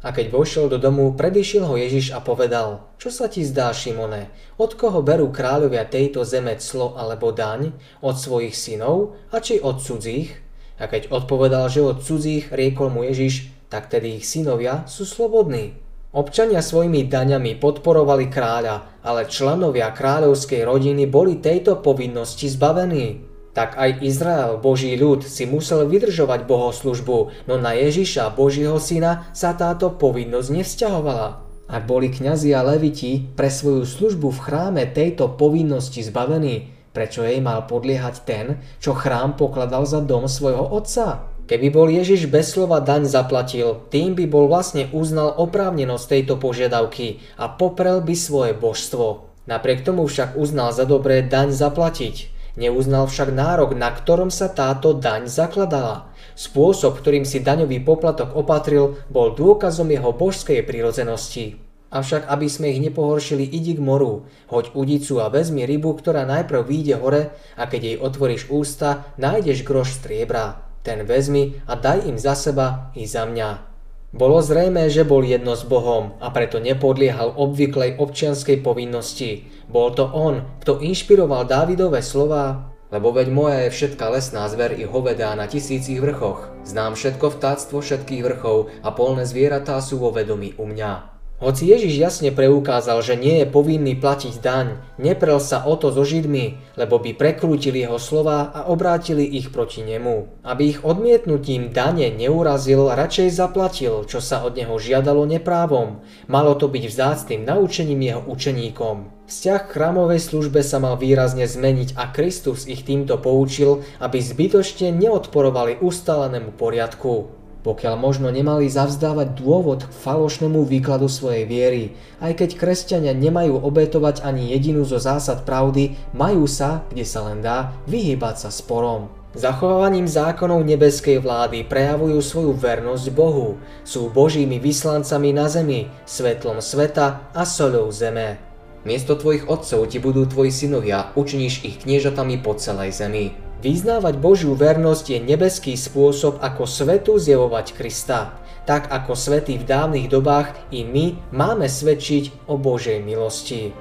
A 0.00 0.08
keď 0.16 0.32
vošiel 0.32 0.72
do 0.72 0.80
domu, 0.80 1.12
predišiel 1.12 1.68
ho 1.68 1.76
Ježiš 1.76 2.16
a 2.16 2.24
povedal, 2.24 2.88
čo 2.96 3.12
sa 3.12 3.28
ti 3.28 3.44
zdá, 3.44 3.68
Šimone, 3.68 4.32
od 4.56 4.80
koho 4.80 5.04
berú 5.04 5.28
kráľovia 5.28 5.84
tejto 5.84 6.24
zeme 6.24 6.56
clo 6.56 6.96
alebo 6.96 7.36
daň, 7.36 7.76
od 8.00 8.16
svojich 8.16 8.56
synov, 8.56 9.12
a 9.28 9.44
či 9.44 9.60
od 9.60 9.84
cudzích? 9.84 10.40
A 10.80 10.88
keď 10.88 11.12
odpovedal, 11.12 11.68
že 11.68 11.84
od 11.84 12.00
cudzích, 12.00 12.48
riekol 12.48 12.88
mu 12.88 13.04
Ježiš, 13.04 13.53
tak 13.74 13.90
tedy 13.90 14.22
ich 14.22 14.30
synovia 14.30 14.86
sú 14.86 15.02
slobodní. 15.02 15.74
Občania 16.14 16.62
svojimi 16.62 17.10
daňami 17.10 17.58
podporovali 17.58 18.30
kráľa, 18.30 19.02
ale 19.02 19.26
členovia 19.26 19.90
kráľovskej 19.90 20.62
rodiny 20.62 21.10
boli 21.10 21.42
tejto 21.42 21.82
povinnosti 21.82 22.46
zbavení 22.46 23.34
tak 23.54 23.78
aj 23.78 24.02
Izrael, 24.02 24.58
Boží 24.58 24.98
ľud, 24.98 25.22
si 25.22 25.46
musel 25.46 25.86
vydržovať 25.86 26.42
bohoslužbu, 26.42 27.46
no 27.46 27.54
na 27.54 27.78
Ježiša, 27.78 28.34
Božieho 28.34 28.82
syna, 28.82 29.30
sa 29.30 29.54
táto 29.54 29.94
povinnosť 29.94 30.48
nevzťahovala. 30.50 31.28
Ak 31.70 31.86
boli 31.86 32.10
kňazi 32.10 32.50
a 32.50 32.66
leviti 32.66 33.22
pre 33.22 33.48
svoju 33.48 33.86
službu 33.86 34.34
v 34.34 34.42
chráme 34.42 34.82
tejto 34.90 35.38
povinnosti 35.38 36.02
zbavení, 36.02 36.74
prečo 36.90 37.22
jej 37.22 37.38
mal 37.38 37.64
podliehať 37.70 38.14
ten, 38.26 38.58
čo 38.82 38.92
chrám 38.92 39.38
pokladal 39.38 39.86
za 39.86 40.02
dom 40.02 40.26
svojho 40.26 40.74
otca? 40.74 41.33
Keby 41.44 41.68
bol 41.68 41.92
Ježiš 41.92 42.24
bez 42.32 42.56
slova 42.56 42.80
daň 42.80 43.04
zaplatil, 43.04 43.84
tým 43.92 44.16
by 44.16 44.24
bol 44.24 44.48
vlastne 44.48 44.88
uznal 44.96 45.36
oprávnenosť 45.36 46.04
tejto 46.08 46.40
požiadavky 46.40 47.20
a 47.36 47.52
poprel 47.52 48.00
by 48.00 48.16
svoje 48.16 48.56
božstvo. 48.56 49.28
Napriek 49.44 49.84
tomu 49.84 50.08
však 50.08 50.40
uznal 50.40 50.72
za 50.72 50.88
dobré 50.88 51.20
daň 51.20 51.52
zaplatiť. 51.52 52.32
Neuznal 52.56 53.12
však 53.12 53.28
nárok, 53.28 53.76
na 53.76 53.92
ktorom 53.92 54.32
sa 54.32 54.48
táto 54.48 54.96
daň 54.96 55.28
zakladala. 55.28 56.08
Spôsob, 56.32 56.96
ktorým 56.96 57.28
si 57.28 57.44
daňový 57.44 57.84
poplatok 57.84 58.32
opatril, 58.32 58.96
bol 59.12 59.36
dôkazom 59.36 59.92
jeho 59.92 60.16
božskej 60.16 60.64
prirodzenosti. 60.64 61.60
Avšak, 61.92 62.24
aby 62.24 62.48
sme 62.48 62.72
ich 62.72 62.80
nepohoršili, 62.80 63.44
idi 63.44 63.76
k 63.76 63.84
moru, 63.84 64.24
hoď 64.48 64.72
udicu 64.72 65.20
a 65.20 65.28
vezmi 65.28 65.68
rybu, 65.68 65.92
ktorá 66.00 66.24
najprv 66.24 66.64
vyjde 66.64 66.94
hore 66.98 67.22
a 67.54 67.68
keď 67.68 67.80
jej 67.84 67.96
otvoríš 68.00 68.48
ústa, 68.48 69.12
nájdeš 69.20 69.60
groš 69.62 70.00
striebra. 70.00 70.63
Ten 70.84 71.08
vezmi 71.08 71.64
a 71.64 71.80
daj 71.80 72.04
im 72.04 72.20
za 72.20 72.36
seba 72.36 72.92
i 72.92 73.08
za 73.08 73.24
mňa. 73.24 73.72
Bolo 74.12 74.44
zrejmé, 74.44 74.92
že 74.92 75.02
bol 75.02 75.24
jedno 75.24 75.56
s 75.56 75.64
Bohom 75.64 76.14
a 76.20 76.28
preto 76.28 76.60
nepodliehal 76.60 77.34
obvyklej 77.34 77.96
občianskej 77.96 78.60
povinnosti. 78.60 79.48
Bol 79.66 79.96
to 79.96 80.06
on, 80.06 80.44
kto 80.60 80.84
inšpiroval 80.84 81.48
Dávidové 81.48 82.04
slova, 82.04 82.70
lebo 82.92 83.10
veď 83.10 83.32
moja 83.32 83.58
je 83.66 83.74
všetká 83.74 84.12
lesná 84.12 84.46
zver 84.52 84.76
i 84.76 84.84
hovedá 84.84 85.32
na 85.34 85.48
tisícich 85.48 85.98
vrchoch. 85.98 86.52
Znám 86.62 86.94
všetko 86.94 87.32
vtáctvo 87.32 87.80
všetkých 87.82 88.22
vrchov 88.22 88.70
a 88.86 88.92
polné 88.92 89.26
zvieratá 89.26 89.80
sú 89.80 89.98
vo 89.98 90.12
vedomí 90.12 90.54
u 90.60 90.68
mňa. 90.68 91.13
Hoci 91.44 91.68
Ježiš 91.68 92.00
jasne 92.00 92.32
preukázal, 92.32 93.04
že 93.04 93.20
nie 93.20 93.44
je 93.44 93.52
povinný 93.52 93.92
platiť 94.00 94.40
daň, 94.40 94.80
neprel 94.96 95.36
sa 95.36 95.68
o 95.68 95.76
to 95.76 95.92
so 95.92 96.00
Židmi, 96.00 96.72
lebo 96.80 96.96
by 96.96 97.12
prekrútili 97.12 97.84
jeho 97.84 98.00
slova 98.00 98.48
a 98.48 98.64
obrátili 98.72 99.28
ich 99.28 99.52
proti 99.52 99.84
nemu. 99.84 100.40
Aby 100.40 100.72
ich 100.72 100.80
odmietnutím 100.80 101.68
dane 101.68 102.08
neurazil, 102.08 102.88
radšej 102.88 103.28
zaplatil, 103.36 104.08
čo 104.08 104.24
sa 104.24 104.40
od 104.40 104.56
neho 104.56 104.72
žiadalo 104.80 105.28
neprávom. 105.28 106.00
Malo 106.32 106.56
to 106.56 106.64
byť 106.64 106.84
vzácným 106.88 107.44
naučením 107.44 108.00
jeho 108.00 108.22
učeníkom. 108.24 109.28
Vzťah 109.28 109.68
k 109.68 109.72
chrámovej 109.76 110.24
službe 110.24 110.64
sa 110.64 110.80
mal 110.80 110.96
výrazne 110.96 111.44
zmeniť 111.44 111.92
a 112.00 112.08
Kristus 112.08 112.64
ich 112.64 112.88
týmto 112.88 113.20
poučil, 113.20 113.84
aby 114.00 114.16
zbytočne 114.16 114.96
neodporovali 114.96 115.84
ustalenému 115.84 116.56
poriadku 116.56 117.43
pokiaľ 117.64 117.96
možno 117.96 118.28
nemali 118.28 118.68
zavzdávať 118.68 119.40
dôvod 119.40 119.88
k 119.88 119.92
falošnému 120.04 120.68
výkladu 120.68 121.08
svojej 121.08 121.48
viery. 121.48 121.96
Aj 122.20 122.36
keď 122.36 122.60
kresťania 122.60 123.16
nemajú 123.16 123.56
obetovať 123.56 124.20
ani 124.20 124.52
jedinu 124.52 124.84
zo 124.84 125.00
zásad 125.00 125.48
pravdy, 125.48 125.96
majú 126.12 126.44
sa, 126.44 126.84
kde 126.92 127.08
sa 127.08 127.24
len 127.24 127.40
dá, 127.40 127.72
vyhybať 127.88 128.36
sa 128.46 128.50
sporom. 128.52 129.08
Zachovávaním 129.34 130.06
zákonov 130.06 130.62
nebeskej 130.62 131.18
vlády 131.18 131.66
prejavujú 131.66 132.22
svoju 132.22 132.52
vernosť 132.54 133.10
Bohu, 133.10 133.58
sú 133.82 134.06
Božími 134.06 134.62
vyslancami 134.62 135.34
na 135.34 135.50
zemi, 135.50 135.90
svetlom 136.06 136.62
sveta 136.62 137.34
a 137.34 137.42
soľou 137.42 137.90
zeme. 137.90 138.38
Miesto 138.86 139.18
tvojich 139.18 139.48
otcov 139.50 139.90
ti 139.90 139.98
budú 139.98 140.28
tvoji 140.28 140.54
synovia, 140.54 141.10
učiníš 141.18 141.66
ich 141.66 141.82
kniežatami 141.82 142.38
po 142.44 142.54
celej 142.54 142.94
zemi. 142.94 143.43
Vyznávať 143.62 144.18
Božiu 144.18 144.58
vernosť 144.58 145.14
je 145.14 145.18
nebeský 145.22 145.74
spôsob, 145.78 146.42
ako 146.42 146.66
svetu 146.66 147.20
zjevovať 147.20 147.76
Krista. 147.78 148.38
Tak 148.64 148.88
ako 148.88 149.12
svety 149.12 149.60
v 149.60 149.68
dávnych 149.68 150.08
dobách, 150.08 150.56
i 150.72 150.82
my 150.82 151.14
máme 151.30 151.68
svedčiť 151.68 152.48
o 152.48 152.56
Božej 152.56 153.04
milosti. 153.04 153.76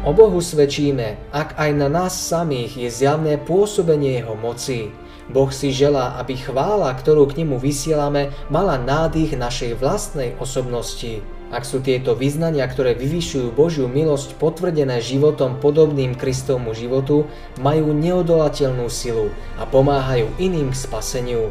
O 0.00 0.16
Bohu 0.16 0.40
svedčíme, 0.40 1.20
ak 1.28 1.60
aj 1.60 1.70
na 1.76 1.92
nás 1.92 2.16
samých 2.16 2.72
je 2.72 2.88
zjavné 2.88 3.36
pôsobenie 3.36 4.18
Jeho 4.18 4.32
moci. 4.32 4.88
Boh 5.28 5.52
si 5.52 5.70
želá, 5.70 6.16
aby 6.16 6.40
chvála, 6.40 6.90
ktorú 6.96 7.28
k 7.28 7.44
nemu 7.44 7.60
vysielame, 7.60 8.32
mala 8.48 8.80
nádych 8.80 9.36
našej 9.36 9.76
vlastnej 9.76 10.34
osobnosti. 10.40 11.20
Ak 11.50 11.66
sú 11.66 11.82
tieto 11.82 12.14
vyznania, 12.14 12.62
ktoré 12.70 12.94
vyvyšujú 12.94 13.50
Božiu 13.50 13.90
milosť 13.90 14.38
potvrdené 14.38 15.02
životom 15.02 15.58
podobným 15.58 16.14
Kristovmu 16.14 16.78
životu, 16.78 17.26
majú 17.58 17.90
neodolateľnú 17.90 18.86
silu 18.86 19.34
a 19.58 19.66
pomáhajú 19.66 20.30
iným 20.38 20.70
k 20.70 20.78
spaseniu. 20.78 21.50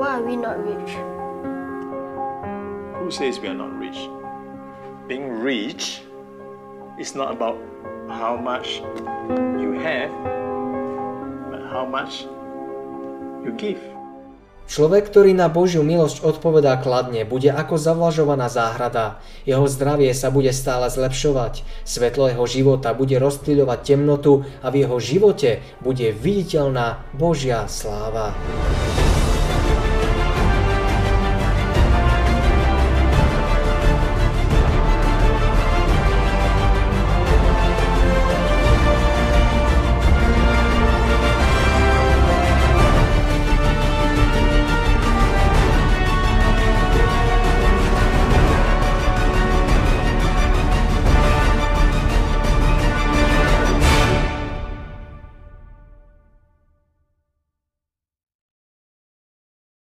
Why 0.00 0.16
are 0.16 0.24
we 0.24 0.40
not 0.40 0.56
rich? 0.64 0.92
Who 2.96 3.12
says 3.12 3.36
we 3.36 3.52
are 3.52 3.60
not 3.60 3.76
rich? 3.76 4.08
Being 5.04 5.28
rich 5.28 6.00
is 6.96 7.12
not 7.12 7.36
about 7.36 7.60
how 8.08 8.40
much 8.40 8.80
you 9.60 9.76
have, 9.84 10.08
but 11.52 11.60
how 11.68 11.84
much 11.84 12.24
you 13.44 13.52
give. 13.52 13.97
Človek, 14.68 15.08
ktorý 15.08 15.32
na 15.32 15.48
Božiu 15.48 15.80
milosť 15.80 16.20
odpovedá 16.20 16.76
kladne, 16.84 17.24
bude 17.24 17.48
ako 17.48 17.80
zavlažovaná 17.80 18.52
záhrada. 18.52 19.16
Jeho 19.48 19.64
zdravie 19.64 20.12
sa 20.12 20.28
bude 20.28 20.52
stále 20.52 20.92
zlepšovať, 20.92 21.64
svetlo 21.88 22.28
jeho 22.28 22.44
života 22.44 22.92
bude 22.92 23.16
rozptýľovať 23.16 23.78
temnotu 23.80 24.44
a 24.60 24.68
v 24.68 24.84
jeho 24.84 25.00
živote 25.00 25.64
bude 25.80 26.12
viditeľná 26.12 27.00
Božia 27.16 27.64
sláva. 27.64 28.36